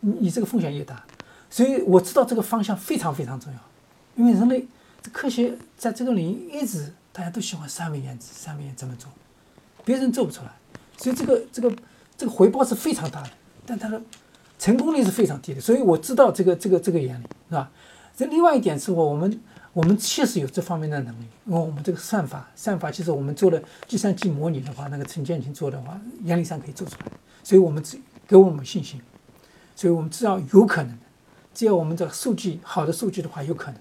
[0.00, 1.02] 你你这个风险越大，
[1.50, 3.58] 所以我知道这个方向非常非常重要，
[4.16, 4.66] 因为人类
[5.12, 6.92] 科学在这个领域一直。
[7.14, 9.06] 大家都喜欢三维颜值，三维颜怎么做？
[9.84, 10.50] 别人做不出来，
[10.96, 11.70] 所以这个这个
[12.16, 13.28] 这个回报是非常大的，
[13.66, 14.00] 但它的
[14.58, 15.60] 成功率是非常低的。
[15.60, 17.70] 所以我知道这个这个这个原理，是吧？
[18.16, 19.40] 这另外一点是我我们
[19.72, 27.98] 我们确实有这方面的能力，因为我们这个算法算法其实我们做的计算机模拟的话，那个陈建清做的话，原理上可以做出来，所以我们只
[28.28, 29.00] 给我们信心，
[29.74, 31.04] 所以我们知道有可能的，
[31.54, 33.80] 只要我们这个数据好的数据的话，有可能。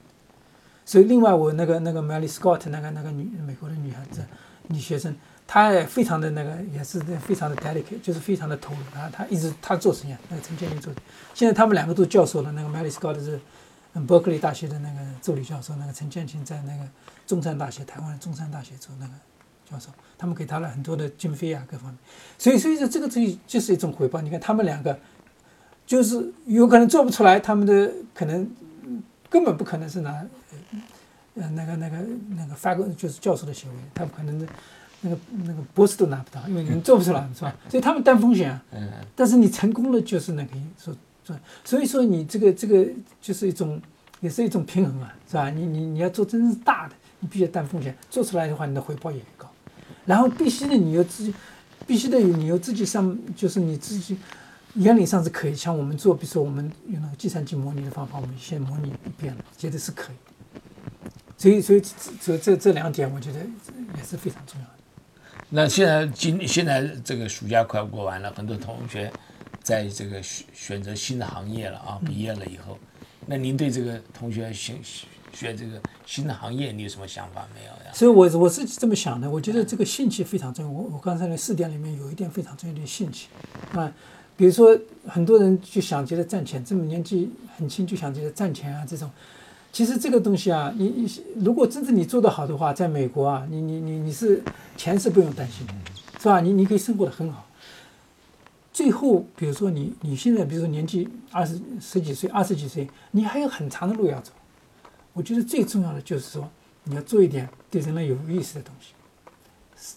[0.83, 4.25] 所以，另外我那个那个 Mary Scott 那个那个女美国的女孩子
[4.67, 5.15] 女学生，
[5.47, 8.79] 她也非常的那个也是非常的 delicate，就是非常的投入。
[8.93, 10.91] 她她一直她做实验，那个陈建林做。
[11.33, 12.51] 现在他们两个都教授了。
[12.53, 13.39] 那个 Mary Scott 是
[13.99, 16.83] 伯克利大学的那个助理教授，那个陈建清在那个
[17.25, 19.13] 中山大学台湾的中山大学做那个
[19.69, 19.89] 教授。
[20.17, 21.97] 他们给他了很多的经费啊，各方面。
[22.37, 24.21] 所以，所以说这个东西就是一种回报。
[24.21, 24.97] 你看他们两个，
[25.85, 28.47] 就是有可能做不出来，他们的可能
[29.29, 30.23] 根本不可能是拿。
[31.33, 31.97] 呃，那个、那个、
[32.29, 34.47] 那个发个就是教授的学位，他不可能
[34.99, 37.55] 那个、那个博士都拿不到，因为你做不出来，是吧？
[37.69, 38.63] 所以他们担风险啊。
[38.71, 38.89] 嗯。
[39.15, 42.85] 但是你成功了，就是那个说做，所以说你这个这个
[43.21, 43.81] 就是一种，
[44.19, 45.49] 也是一种平衡啊，是吧？
[45.49, 49.49] 你你你要做真正大的，你必须担风险，做出来的话，你的回报也高。
[50.05, 51.33] 然后必须的，你要自己，
[51.85, 54.17] 必须得有你要自己上，就是你自己
[54.73, 55.55] 原理上是可以。
[55.55, 60.15] 像我们做，比如说我们用那个计算机模拟的方法，我们先模拟一遍，觉得是可以。
[61.37, 61.81] 所以，所以
[62.19, 63.39] 这这这两点，我觉得
[63.97, 64.73] 也是非常重要的。
[65.49, 69.11] 那现在今现在这个暑假快过完了，很多同学
[69.71, 72.77] 在这个选选择新的行业了啊，毕业了以后，
[73.25, 74.75] 那您对这个同学选
[75.31, 77.93] 选这个新的行业，你有什么想法没有呀？
[77.93, 80.69] 所以，我我是这么想的，我觉得这个兴趣非常重要。
[80.69, 83.29] 我我刚才那四点里面有一点非常重要的兴趣
[83.71, 83.89] 啊，
[84.35, 89.09] 比如说很多人就想觉得赚钱，这么年纪很轻就想觉得赚钱啊这种，
[89.71, 94.43] 其实这个东西啊，你你如果真正你做得好的话，在美国啊，你你你你是
[94.75, 95.73] 钱是不用担心的，
[96.19, 96.41] 是吧？
[96.41, 97.47] 你你可以生活的很好。
[98.73, 104.31] 最后，比如说你你现在比如说年纪二十十几岁、二十几岁，你还有很长的路要走。
[105.13, 106.49] 我觉得最重要的就是说，
[106.85, 108.93] 你要做一点对人类有意思的东西，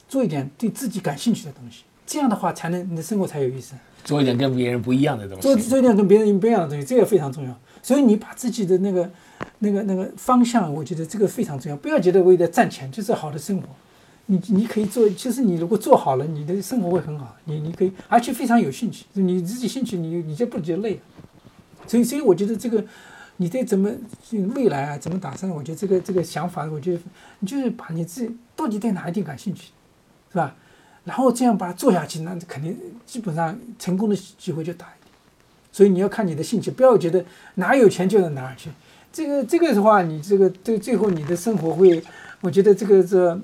[0.08, 3.74] 做一点对自己感兴趣的东西，这样的话才能你的生活才有意思。
[4.02, 5.56] 做一点跟别人不一样的东西做。
[5.56, 7.58] 做一点跟别人不一样的东西，这个非常重要。
[7.80, 9.10] 所以你把自己的那个、
[9.60, 11.76] 那个、那个方向，我觉得这个非常重要。
[11.76, 13.68] 不要觉得为了赚钱就是好的生活，
[14.26, 17.36] 你你可以做，其实你如果做好了，你的生活会很好。
[17.44, 21.00] 你你可以，而且非常有兴趣，你自己兴趣，你你就不觉得累。
[21.86, 22.82] 所以所以我觉得这个
[23.36, 23.90] 你对怎么
[24.54, 27.00] 未来啊怎么打算，我觉得这个这个想法，我觉得
[27.40, 29.72] 你就是把你自己到底对哪一点感兴趣，
[30.32, 30.56] 是吧？
[31.04, 35.12] 然后这样把它做下去，那肯定基本上成功的机会就大一点。
[35.70, 37.22] 所以你要看你的兴趣，不要觉得
[37.56, 38.70] 哪有钱就到哪儿去。
[39.12, 42.02] 这个这个的话，你这个对最后你的生活会，
[42.40, 43.38] 我觉得这个这，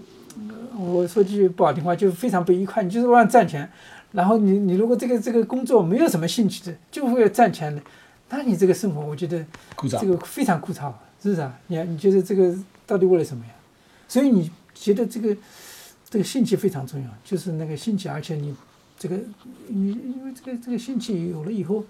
[0.81, 2.83] 我说句不好听话，就非常不愉快。
[2.83, 3.71] 你就是为了赚钱，
[4.13, 7.83] 然后你你如果这个这个工作没有什么兴趣的，就为了赚钱的，
[8.31, 9.45] 那你这个生活我觉得
[10.01, 11.59] 这个非常枯燥，是不是啊？
[11.67, 12.57] 你你觉得这个
[12.87, 13.53] 到底为了什么呀？
[14.09, 15.37] 所以你觉得这个
[16.09, 18.55] 这个兴趣非常重要，就是那个兴趣，而且你
[18.99, 19.17] 这个
[19.69, 21.85] 你因为这个这个兴趣有了以后，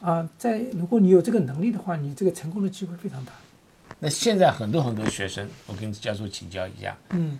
[0.00, 3.32] 啊，在如果你有这个能力的话，你这个成功的机会非常大。
[4.00, 7.38] 那现在很多很多学生，我跟教授请教一下，嗯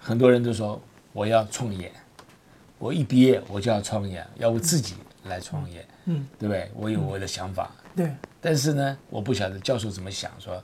[0.00, 0.80] 很多人都说
[1.12, 1.92] 我要创业，
[2.78, 4.94] 我一毕业我就要创业，要我自己
[5.24, 6.70] 来创业，嗯，对不对？
[6.74, 10.60] 我有我的想法，对，但是呢，我不晓得教授怎么想，说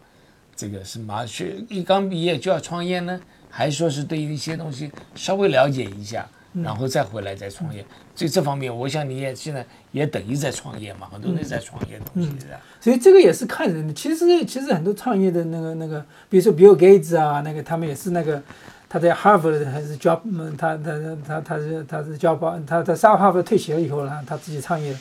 [0.57, 3.21] 这个是马学一刚毕业就要创业呢，
[3.51, 7.85] 还是说是对于一些东西稍微了解一下，然后再回来再创业？
[8.15, 12.59] 所以这方面，我想你也现在也等于在创业嘛，很多人在创业东西是吧？
[12.81, 13.93] 所以这个也是看人的。
[13.93, 18.43] 其实其实很多创业的那个那个，比如说 Bill Gates 啊，那个他们也是那个
[18.89, 24.97] 他在哈佛还是 job，嗯他他他他是他是 job，他在上哈佛退学了以后呢，他自己创业，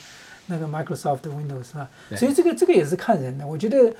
[0.46, 1.88] 那个 Microsoft Windows 是吧？
[2.16, 3.46] 所以这个这个也是看人的。
[3.46, 3.94] 我觉得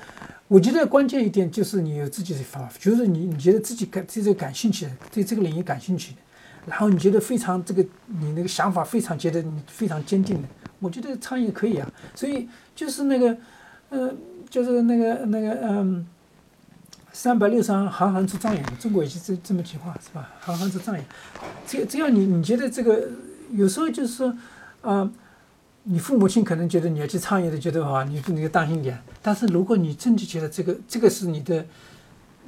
[0.47, 6.17] 我觉得关键一点就是你有自己的方法，就是你你觉得自己感对这个感兴趣的，对这个领域感兴趣的。
[6.65, 10.47] 然后你觉得非常这个，你那个想法非常觉得你非常坚定的，
[10.79, 11.89] 我觉得创业可以啊。
[12.13, 13.37] 所以就是那个，
[13.89, 14.13] 呃，
[14.49, 16.05] 就是那个那个，嗯，
[17.17, 18.63] 三百六十行，行行出状元。
[18.79, 20.29] 中国也是这这么句话是吧？
[20.39, 21.03] 行行出状元。
[21.65, 23.09] 只只要你你觉得这个，
[23.53, 24.37] 有时候就是说，
[24.81, 25.11] 啊、
[25.81, 29.01] 你父母亲可能觉得你要去创业的，觉得啊，你你就当心点。
[29.23, 31.65] 但是如果你真的觉得这个这个是你的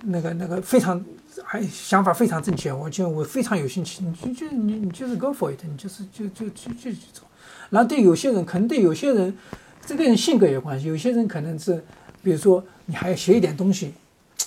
[0.04, 1.04] 那个那个非常
[1.44, 7.28] 还想法非常正确，我觉得我非常有兴趣，你就就你你就是 go for it，你就是就就就就去做。
[7.72, 9.36] 然后对有些人，可能对有些人，
[9.84, 11.84] 这个人性格有关系，有些人可能是，
[12.22, 13.96] 比如说你还要学一点东西，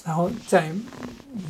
[0.04, 0.72] 然后在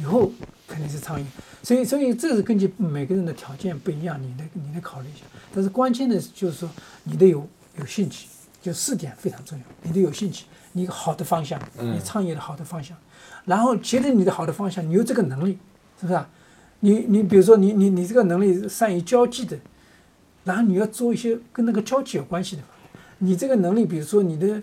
[0.00, 0.30] 以后
[0.66, 1.26] 肯定是创业。
[1.62, 5.24] 所以所以这是根据每个人的条件不一样，你得你得考虑一下。
[5.54, 6.68] 但是关键的就是说
[7.04, 7.46] 你得有
[7.78, 8.26] 有兴趣，
[8.60, 12.96] 就四点非常重要，你得有兴趣，你一个好的方向，你创业的好的方向。
[13.44, 15.58] 然后觉得你的好的方向，你有这个能力，
[16.00, 16.28] 是不是啊？
[16.80, 19.56] 你你比如说你你你这个能力善于交际的，
[20.42, 22.62] 然后你要做一些跟那个交际有关系的。
[23.18, 24.60] 你这个能力，比如说你的呃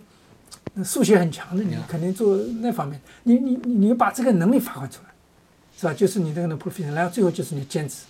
[0.84, 3.00] 数学很强的，你肯定做那方面。
[3.24, 5.10] 你你你你把这个能力发挥出来，
[5.78, 5.94] 是吧？
[5.94, 8.06] 就是你这个的 profession，然后最后就是你坚持。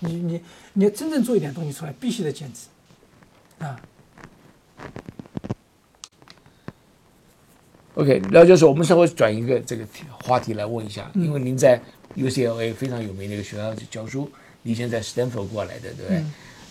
[0.00, 0.40] 你你
[0.74, 3.80] 你要真正做一点东西出来，必须得坚持，啊。
[7.94, 11.80] OK，廖教授，我们稍微转一个这个话题来问一下，因为您在
[12.14, 14.30] UCLA 非常有名的一个学校教书，
[14.62, 16.22] 你以前在 Stanford 过来的，对不对？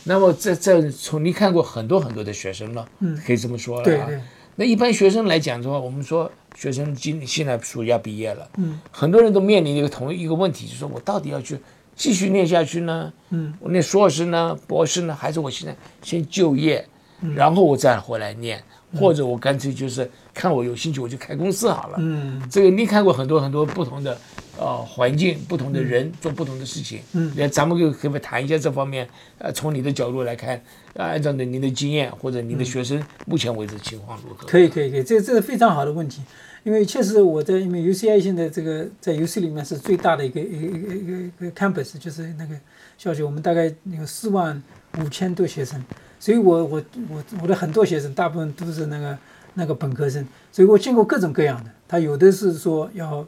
[0.03, 4.05] 那么这这从你看过很多很多的学生了，嗯，可以这么说了啊。
[4.05, 4.21] 对对
[4.55, 11.59] 那一般学生来讲的话，我们说学生今现在暑假毕业了，嗯，很多人都面临一个同一个问题，就是说我到底要去
[11.95, 13.11] 继续念下去呢？
[13.31, 16.87] 嗯，我念硕士呢，博士呢，还是我现在先就业，
[17.35, 18.63] 然后我再回来念，
[18.95, 21.97] 或者我干脆就是看我有兴趣我就开公司好了。
[21.99, 24.17] 嗯，这个你看过很多很多不同的
[24.57, 26.99] 呃环境，不同的人做不同的事情。
[27.13, 29.07] 嗯，那咱们就可不可以谈一下这方面？
[29.37, 30.61] 呃，从你的角度来看，
[30.93, 34.47] 呃按照你您的经验或者您的学生目前为止情况如何？
[34.47, 36.21] 可以可以可以，这这是非常好的问题，
[36.63, 42.55] 因为确实我在因为 UCI 现在这个在 UC 里面是最大的一个一个一个一个一个 campus，就是那个
[42.97, 43.65] 校区，我们大概
[43.97, 44.61] 有四万
[44.99, 45.83] 五千多学生，
[46.19, 49.17] 所以我我我我的很多学生大部分都是那个
[49.55, 53.25] 那个本科生，所以我见过各种各样的，他有的是说要。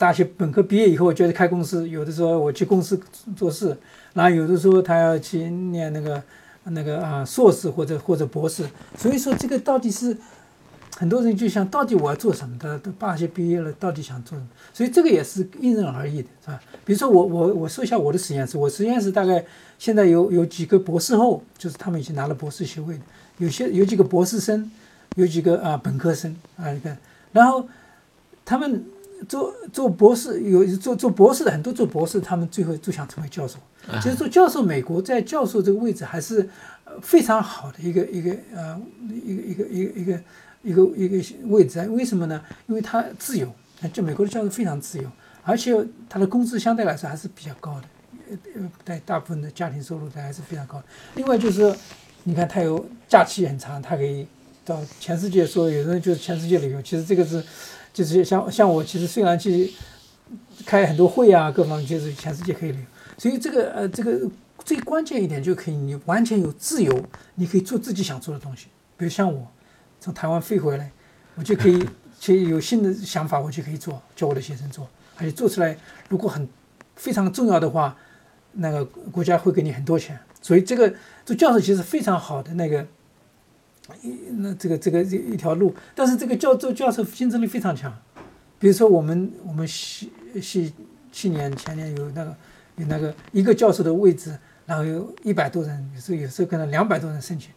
[0.00, 3.00] 大学本科毕业以后觉得开公司，有的时候我去公司
[3.36, 3.76] 做事，
[4.14, 6.22] 然后有的时候他要去念那个
[6.62, 8.64] 那个啊硕士或者或者博士。
[8.96, 10.16] 所以说这个到底是
[10.96, 12.78] 很多人就想，到底我要做什么他？
[12.78, 14.48] 都大学毕业了，到底想做什么？
[14.72, 16.60] 所以这个也是因人而异的，是吧？
[16.84, 19.44] 比如说我我我说一下我的实验室，我实验室大概
[19.78, 23.02] 现在有有几个博士后，就是他们已经拿了博士学位的，
[23.38, 24.70] 有些有几个博士生，
[25.16, 26.98] 有几个啊本科生啊你看，
[27.32, 27.66] 然后
[28.44, 28.84] 他们
[29.28, 33.58] 做做博士有做做博士的很多做博士，他们最后都想成为教授。
[34.02, 36.46] 其实做教授，美国在教授这个位置还是
[36.84, 38.78] 呃非常好的一个一个呃
[39.24, 40.22] 一个一个一个一个
[40.62, 41.86] 一个一个位置啊。
[41.88, 42.42] 为什么呢？
[42.66, 43.50] 因为他自由，
[43.92, 45.10] 就美国的教授非常自由，
[45.42, 45.74] 而且
[46.08, 47.84] 他的工资相对来说还是比较高的，
[48.30, 50.82] 呃呃，在大部分的家庭收入的还是非常高。
[51.14, 51.74] 另外就是，
[52.24, 54.26] 你看他有假期很长，他可以
[54.64, 56.82] 到全世界说，有人就是全世界旅游。
[56.82, 57.42] 其实这个是
[57.92, 59.72] 就是像像我，其实虽然去
[60.66, 62.86] 开很多会啊，各方面就是全世界可以旅游。
[63.16, 64.20] 所以这个呃，这个
[64.64, 67.04] 最关键一点就可以，你完全有自由，
[67.34, 68.66] 你可以做自己想做的东西。
[68.96, 69.46] 比如像我
[70.00, 70.90] 从台湾飞回来，
[71.34, 71.88] 我就可以
[72.20, 75.76] 去有新的想法，我就可以做，教我的学生做，而且做出来
[76.08, 76.48] 如果很
[76.94, 77.96] 非常重要的话，
[78.58, 80.18] 那个国家会给你很多钱。
[80.40, 80.94] 所以这个
[81.24, 82.86] 做教授其实非常好的那个
[84.02, 87.92] 一那这个这个这一条路，但是这个教做教授竞争力非常强。
[88.58, 90.72] 比如说我们我们系系
[91.10, 92.36] 去年前年有那个。
[92.78, 97.50] 有那个一个教授的位置，然后有一百多人，有时候有时候可能两百多人申请，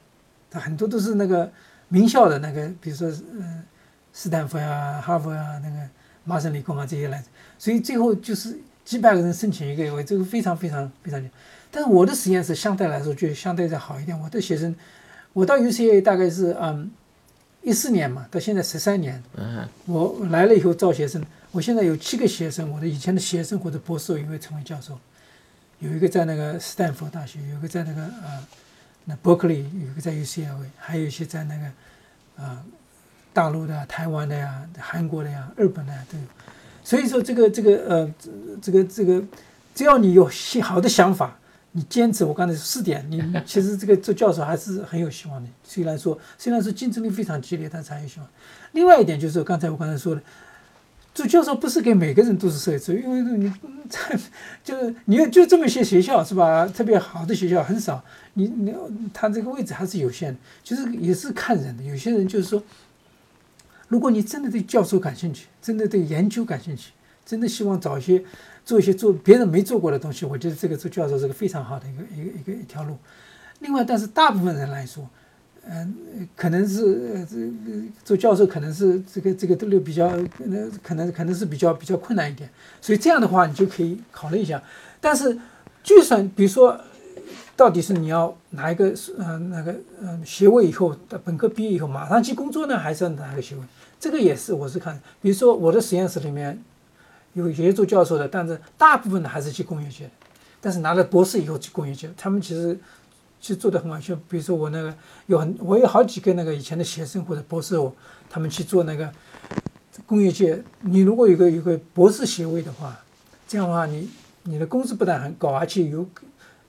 [0.49, 1.47] 他很多都是那个
[1.89, 3.63] 名校的那个，比如说嗯，
[4.11, 5.75] 斯坦福啊、哈佛啊、那个
[6.23, 7.23] 麻省理工啊这些来，
[7.59, 8.59] 所以最后就是
[8.91, 11.29] 几百个人申请一个位，这个非常非常非常
[11.71, 14.75] 但是我的实验室相对来说就相对再好一点，我的学生，
[15.31, 16.91] 我到 UCA 大概是嗯
[17.61, 24.99] 一四年嘛，到现在十三年，嗯，我来了以后招学生，我现在有七个学生，我的以前的学生或者博士也会成为教授。
[25.79, 28.45] 有一个在那个斯坦福大学，有一个在那个呃，
[29.05, 32.61] 那伯克利，有一个在 UCLA，还有一些在那个啊
[33.31, 36.23] 大陆的、台湾的呀、韩国的呀、日本的呀都有。
[36.83, 38.13] 所以说这个这个呃
[38.61, 39.23] 这个这个，
[39.73, 40.29] 只要你有
[40.61, 41.37] 好的想法，
[41.71, 45.49] 你坚持我刚才四点，你 其实这个做教授还是很有希望的。
[45.63, 48.29] 虽然说虽然说竞争力非常激烈，但是还有希望。
[48.71, 50.21] 另外一点就是刚才我刚才说的。
[51.13, 53.51] 做教授不是给每个人都是设置，因为你
[54.63, 56.65] 就是你要就这么些学校是吧？
[56.65, 58.01] 特别好的学校很少，
[58.35, 58.73] 你你
[59.13, 61.83] 他这个位置还是有限的，就是也是看人的。
[61.83, 62.63] 有些人就是说，
[63.91, 66.93] 如果你真的对教授感兴趣，真的对研究感兴趣，
[67.25, 68.23] 真的希望找一些
[68.63, 72.95] 做一些做别人没做过的东西，我觉得这个做教授是个非常好的一个一个一个一条路。
[73.59, 75.05] 另外，但是大部分人来说。
[75.63, 75.93] 嗯，
[76.35, 77.37] 可能是呃，这
[78.03, 82.49] 做教授可能是这个这个都比较，呃，可能可能是比较比较困难一点，
[82.81, 84.59] 所以这样的话你就可以考虑一下。
[84.99, 85.37] 但是，
[85.83, 86.81] 就算比如说，
[87.55, 93.61] 到底是你要拿一个呃那个呃学位以后，本科毕业以后马上去工作呢，还是要拿个学位？
[94.01, 96.61] 这个也是我是看，比如说我的实验室里面
[97.33, 100.09] 有有些做教授的，但是大部分的还是去工业界，
[100.59, 102.77] 但是拿了博士以后去工业界，他们其实。
[103.43, 104.93] 其实做的很好，就比如说我那个
[105.25, 107.91] 有很，我有好几个那个以前的学生或者博士哦，
[108.29, 109.11] 他们去做那个
[110.05, 110.61] 工业界。
[110.81, 112.99] 你如果有个有个博士学位的话，
[113.47, 114.07] 这样的话，你
[114.43, 116.07] 你的工资不但很高，而且有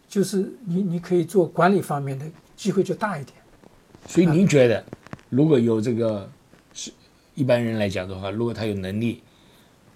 [0.08, 2.24] 就是你你可以做管理方面的
[2.56, 3.36] 机会就大一点。
[4.06, 4.82] 所以您觉得，
[5.28, 6.26] 如果有这个
[7.34, 9.22] 一般人来讲的话，如果他有能力，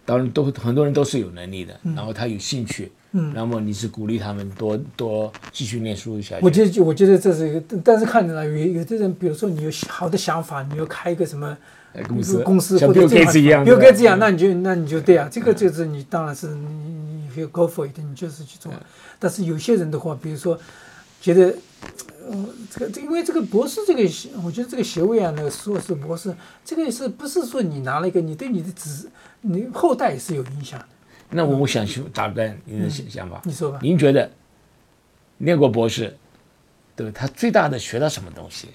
[0.05, 2.93] 当然都很多人都是有能力的，然后他有兴趣。
[3.13, 6.45] 嗯，那么你是鼓励他们多多继续念书一下去？
[6.45, 11.57] 我觉得，我觉得这是一个，但是看着呢，有有的人，比如说你有好的想法，你要开一个什么
[12.07, 13.17] 公司，公司或者这
[13.49, 18.71] 样，比如盖茨一样，那你就那你就对啊，这个就是你当然是你你可以 go for it，你就是去做。
[19.19, 20.59] 但是有些人的话，比如说
[21.23, 21.55] 觉得，
[22.29, 24.03] 呃，这个因为这个博士这个，
[24.43, 29.09] 我觉得这个学位啊，那个硕士博士，这个是不是说你拿了一个，你对你的子，
[29.43, 30.87] 你后代也是有影响的。
[31.31, 33.41] 那我我想去打断您的想想法。
[33.45, 33.79] 你说吧。
[33.81, 34.31] 您觉得
[35.39, 36.17] 念过博士，
[36.95, 38.69] 对他最大的学到什么东西？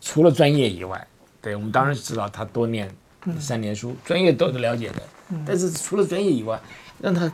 [0.00, 1.06] 除了专业以外，
[1.40, 2.90] 对我们当然知道他多念
[3.38, 5.02] 三年书，专业都是了解的。
[5.46, 6.60] 但是除了专业以外，
[7.00, 7.32] 让他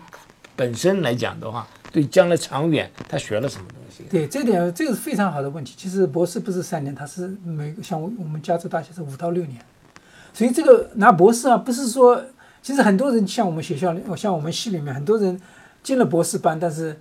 [0.55, 3.80] 本身来讲的话，对将来长远他学了什么东西？
[4.09, 5.75] 对，这点这个是非常好的问题。
[5.77, 9.61] 其实博士不是三年，他是每像我们加州大学是五到六年，
[10.33, 12.25] 所以这个拿博士啊，不是说。
[12.63, 15.41] 其实很多人像我们学校里，像我们系里面很多人
[15.83, 16.95] 进了博士班，但是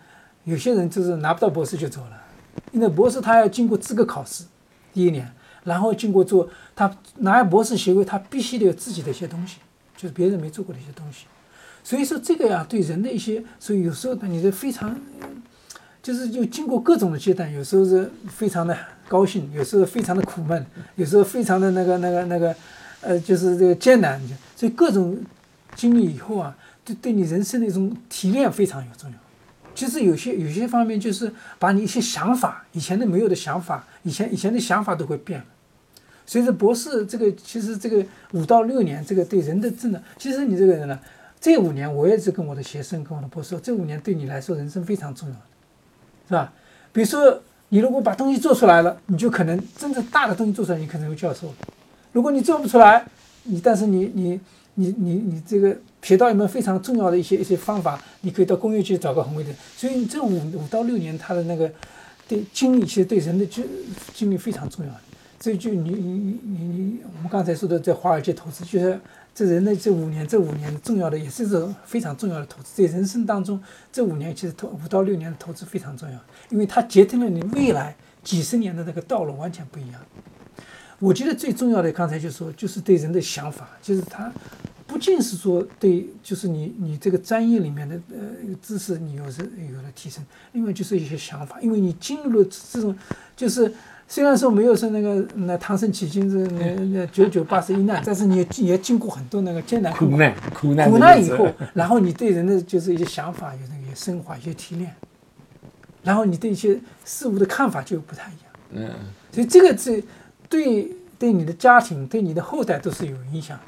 [0.46, 2.24] 有些人就是拿不到博士就走了。
[2.72, 4.46] 因为博士他要经过资格考试，
[4.94, 5.30] 第一年，
[5.66, 6.48] 然后经过做
[6.78, 9.58] 他拿博士学位，他必须得有自己的一些东西，
[9.98, 11.26] 就是别人没做过的一些东西。
[11.84, 14.98] 所以说这个呀，对人的一些，所以有时候呢，你的非常，
[16.10, 18.76] 就是就经过各种的阶段，有时候是非常的
[19.08, 22.56] 高兴，有时候非常的苦闷，有时候非常的那个那个那个，
[23.02, 24.20] 呃，就是这个艰难，
[24.56, 25.16] 所以各种
[25.76, 29.18] 经历以后啊，对对你人生的一种提炼非常有重要。
[29.76, 35.46] 其实有些有些方面就是把你一些想法，以前的没有的想法，以前以前的想法都会变了。
[36.26, 41.00] 随着博士这个，其实这个五到六年，这个对人的智能，其实你这个人呢，
[41.40, 45.36] 这五年我也是跟我的学生跟我的博士说，这五年对你来说人生非常重要，
[46.30, 46.54] 是吧？
[46.94, 51.48] 比如说你如果把东西做出来了，你就可能真正大的东西做出来，你可能有教授；
[52.14, 53.06] 如果你做不出来，
[53.44, 54.40] 你但是你你
[54.76, 55.76] 你你你这个。
[56.02, 59.50] 学到一门非常重要的一些一些方法，你可以到工业去找个宏伟的。
[59.76, 61.70] 所以这五五到六年，他的那个
[62.26, 63.68] 对经历，其实对人的经
[64.14, 65.00] 经历非常重要的。
[65.38, 68.98] 这就你你你你，我们刚才说的在华尔街投资，就是
[69.40, 72.86] 这人的这五年，这五年重要的也是一种非常重要的投资。
[72.86, 73.58] 在人生当中，
[73.90, 76.20] 这五年其实投五到六年的投资非常重要，
[76.50, 80.02] 因为它决定了你未来几十年的那个道路完全不一样。
[81.00, 84.30] 我觉得最重要的，刚才就说，就是对人的想法，就是他。
[84.86, 88.18] 不仅是说对，就是你你这个专业里面的呃
[88.62, 90.22] 知识你有是有了提升，
[90.52, 92.94] 另外就是一些想法，因为你进入了这种，
[93.38, 93.74] 就是
[94.12, 104.92] 虽然说没有说那个那唐僧取经是那那九九八十一难，但是你也经过很多那个艰难苦难苦难苦难以后，然后你对人的就是一些想法有那个升华，一些提炼，
[106.02, 108.52] 然后你对一些事物的看法就不太一样。
[108.72, 108.90] 嗯，
[109.32, 110.04] 所以这个是
[110.50, 113.60] 对对你的家庭对你的后代都是有影响。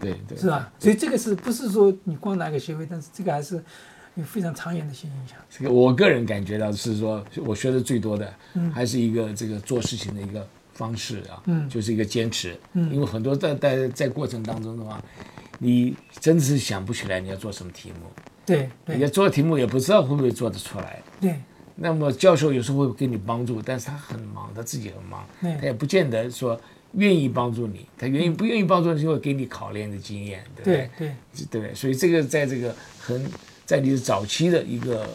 [0.00, 0.72] 对对，是吧？
[0.78, 2.86] 所以这个是不是说你光拿个学位？
[2.90, 3.62] 但是这个还是
[4.14, 5.36] 有非常长远的一些影响。
[5.50, 8.32] 这个我个人感觉到是说，我学的最多的，
[8.72, 12.56] 还是一个这个做事情的一个方式啊，嗯，就是一个坚持。
[12.74, 15.02] 嗯，因为很多在在在过程当中的话，
[15.58, 18.10] 你真的是想不起来你要做什么题目。
[18.44, 21.02] 对，你要做题目也不知道会不会做得出来。
[21.20, 21.36] 对。
[21.74, 26.60] 那么教授有时候会给你帮助，但是他很忙，他自己很忙，他也不见得说。
[26.94, 30.90] 愿意帮助你，他愿意不愿意帮助你，就会给你考验的经验，对不对？
[30.98, 31.16] 对
[31.50, 33.24] 对对，所以这个在这个很
[33.64, 35.06] 在你的早期的一个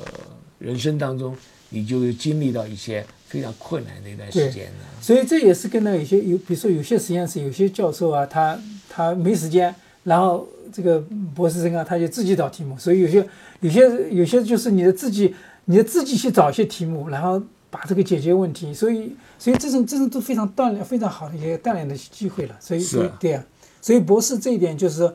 [0.59, 1.35] 人生当中，
[1.69, 5.01] 你就经历到一些非常困难的一段时间了。
[5.01, 9.73] 所以这也是跟那有些有，比如说有些实验室有些教授啊，他他没时间，
[10.03, 11.03] 然后这个
[11.35, 12.77] 博士生啊，他就自己找题目。
[12.77, 13.27] 所以有些
[13.61, 13.81] 有些
[14.11, 15.35] 有些就是你的自己，
[15.65, 17.41] 你的自己去找一些题目，然后。
[17.69, 22.55] 把这个解决问题，所以所以这种这种都非常锻炼非常好的一些锻炼的机会了。
[22.61, 23.43] 所以所以对啊，
[23.81, 25.13] 所以博士这一点就是说，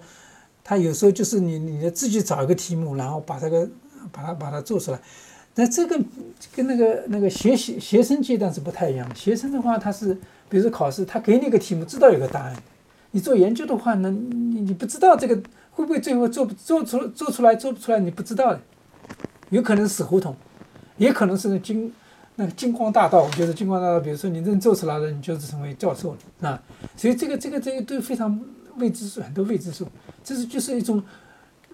[0.65, 3.69] 他有时候就是你你的自己找一个题目，然后把这个
[4.11, 5.01] 把它把它做出来。
[5.55, 6.01] 那这个
[6.55, 9.15] 跟那个那个学习学生阶段是不太一样的。
[9.15, 10.15] 学生的话，他是
[10.49, 12.57] 比如说考试，他给你一个题目，知道有个答案。
[13.11, 15.35] 你做研究的话呢，你你不知道这个
[15.73, 18.61] 会不会最后做做出做出来做不出来，你不知道的，
[19.51, 20.35] 有可能死胡同，
[20.97, 21.93] 也可能是金。
[22.35, 26.63] 那个金光大道，我觉得金光大道，比如说你真做出来了，你就是成为教授了啊。
[26.97, 28.41] 所以这个这个这个都非常
[28.79, 29.87] 未知数，很多未知数，
[30.25, 31.03] 这是就是一种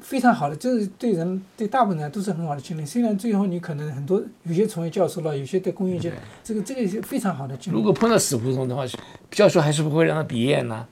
[0.01, 2.87] 非常好的，就是对人对大部分人都是很好的经历。
[2.87, 6.13] 虽然最后你可能很多有些成为教授了，有些在工业界，
[6.45, 7.77] 这个这个是非常好的经历。
[7.77, 8.85] 如果碰到死胡同的话，
[9.31, 10.87] 教授还是不会让他毕业呢。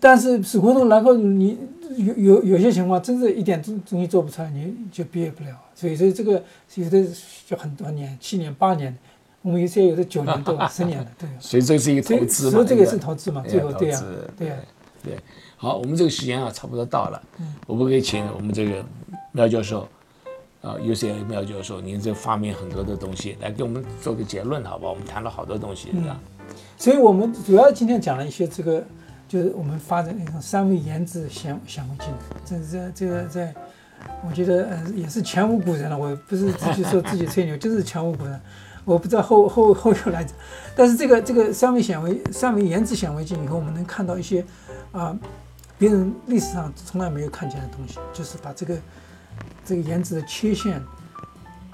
[0.00, 1.58] 但是死胡同，然后你
[1.96, 5.50] 有有有些情况，真是一点东东西做不出来，你就毕业不了。
[5.74, 6.42] 所以，所以这个
[6.76, 7.06] 有的
[7.46, 8.96] 就很多年，七年、八年，
[9.42, 11.28] 我们有些有的九年多、十年的对。
[11.38, 12.50] 所以这是一个投资嘛？
[12.52, 13.42] 所以这个是投资嘛？
[13.46, 14.02] 最后对呀，
[14.38, 14.56] 对呀，
[15.02, 15.16] 对。
[15.62, 17.22] 好，我们这个时间啊，差不多到了。
[17.38, 17.54] 嗯。
[17.68, 18.84] 我们可以请我们这个
[19.30, 19.86] 苗教授，
[20.60, 24.88] 啊，UCLA 苗教授，您这发明很多的东西，来给我们做个结论，好吧？
[24.88, 26.18] 我们谈了好多东西，是吧？
[26.76, 28.84] 所以我们主要今天讲了一些这个。
[29.28, 32.12] 就是我们发展那种三维研制显显微镜，
[32.44, 33.54] 这这这个在，
[34.28, 35.96] 我觉得呃也是前无古人了。
[35.96, 38.38] 我不是自己说自己吹牛，就是前无古人。
[38.84, 40.26] 我不知道后后后又来，
[40.76, 44.44] 但是这个这个三维显微三维研制显微镜以后，我们能看到一些
[44.90, 45.18] 啊
[45.82, 48.78] 别人历史上从来没有看见的东西，就是把这个
[49.64, 50.80] 这个颜值的切线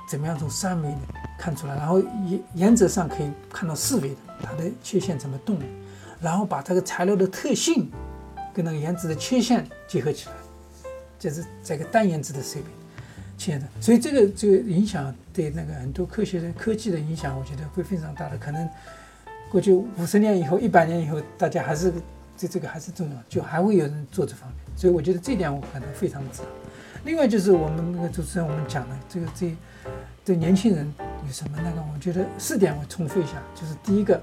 [0.08, 0.88] 怎么样从三维
[1.38, 5.58] 看出来，然后颜颜值上可以看到四维的它的切线怎么动。
[6.22, 7.90] 然后把这个材料的特性
[8.54, 10.34] 跟那个原子的切线结合起来，
[11.18, 12.64] 就是这个单原子的设备
[13.36, 18.38] 切的，所以这个这个影响对那个很多科学的科技的影响，我觉得会非常大的。
[18.38, 18.66] 可能
[19.50, 21.92] 过去五十年以后、一百年以后，大家还是
[22.38, 24.58] 这这个还是重要，就还会有人做这方面。
[24.76, 26.48] 所以我觉得这点我可能非常知道。
[27.04, 29.54] 另外就是我们那个主持人我们讲的这个这
[30.24, 30.90] 对年轻人
[31.26, 34.18] 有什么那个，我觉得四点我重复一下，就是第一个，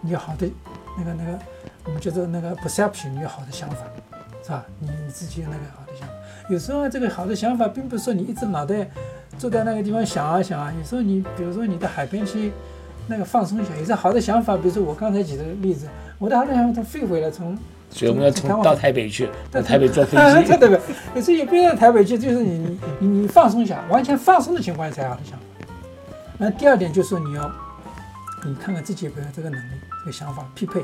[0.00, 0.46] 你有好的。
[0.94, 1.38] 那个那个，
[1.86, 3.78] 我们叫做那个 perception，你有好的想法，
[4.42, 4.62] 是吧？
[4.78, 6.14] 你你自己有那个好的想法。
[6.50, 8.86] 有时候这个好的想法，并不是说你一直脑袋
[9.38, 12.52] 坐在那个地方想啊想啊，有时候你比如说你到海边去
[13.08, 15.88] 那个放松一下，有些好的想法，比如说我刚才举的例子，
[16.22, 17.58] 我的想法它飞回来从。
[17.90, 20.48] 所以我们要从到台北去，到台北坐飞机。
[20.48, 20.80] 对对对，
[21.16, 25.44] 有时候也不要台北去，就是你你你放松一下，完全放松的情况下才好的想法。
[26.38, 27.52] 那第二点就是说你要，
[28.46, 30.82] 你看看自己有没有这个能力、这个想法匹配。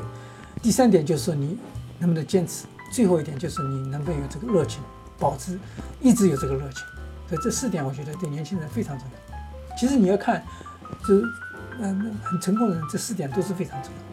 [0.61, 1.57] 第三点就是说你
[1.97, 2.65] 能不能坚持。
[2.91, 4.81] 最后一点就是你能不能有这个热情，
[5.17, 5.57] 保持
[6.01, 6.83] 一直有这个热情。
[7.27, 9.75] 所以这四点我觉得对年轻人非常重要。
[9.75, 10.43] 其实你要看，
[11.07, 11.23] 就是
[11.79, 14.08] 嗯很成功的人，这四点都是非常重要。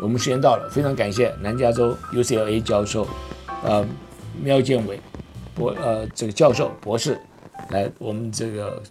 [0.00, 3.06] 我们时间到了，非常感谢南加州 UCLA 教授，
[3.62, 3.86] 呃，
[4.42, 4.98] 苗建伟
[5.54, 7.20] 博呃这个教授博士
[7.68, 8.82] 来我们这个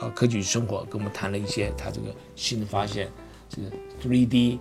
[0.00, 3.08] 呃科举生活跟我们谈了一些他这个新的发现，
[3.48, 3.68] 这个
[4.02, 4.58] 3D，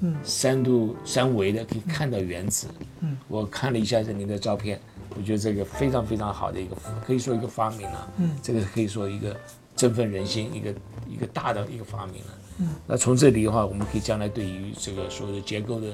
[0.00, 2.68] 嗯，三度三维的可以看到原子，
[3.00, 4.80] 嗯，我看了一下这您的照片，
[5.16, 9.36] 我觉得这个非常非常好的一个可以说一个发明了，嗯，这个可以说一个
[9.74, 10.72] 振奋人心一个
[11.08, 12.30] 一个大的一个发明了。
[12.86, 15.88] 那从这里的话，我们可以将来对于这个所有的结构的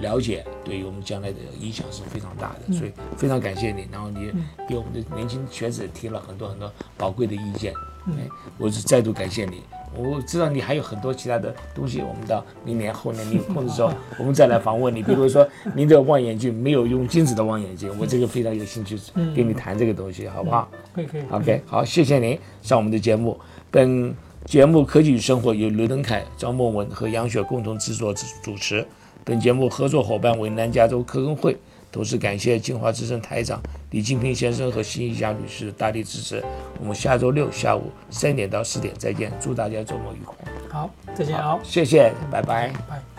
[0.00, 2.74] 了解，对于我们将来的影响是非常大的。
[2.74, 4.32] 所以非常感谢你，然后你
[4.68, 7.72] 给我们的年轻学子提了很多很多宝贵的意见。
[8.06, 8.28] 哎，
[8.58, 9.62] 我是再度感谢你。
[9.96, 15.00] 我知道你还有很多其他的东西，我们到明年后年你有空的时候，我们再来访问你。
[15.02, 18.98] 比如说 您的望远镜没有用镜子的望远镜，我这个非常有兴趣
[19.36, 20.68] 跟你谈这个东西，好不好？
[20.92, 21.22] 可以可以。
[21.30, 23.38] OK，好，谢谢您上我们的节目。
[23.70, 24.12] 本
[24.46, 28.86] 节目《科技与生活》由刘登凯、张梦文和杨雪共同制作主持。
[29.24, 31.56] 本节目合作伙伴为南加州科工会。
[31.90, 36.42] 同时感谢金华之声台长李金平先生和辛一佳女士的大力支持。
[36.80, 40.36] 我们下周六下午三点到四点再见，祝大家周末愉快。
[40.68, 41.40] 好，再见。
[41.40, 42.72] 好，谢谢，拜拜。
[42.88, 43.13] 拜。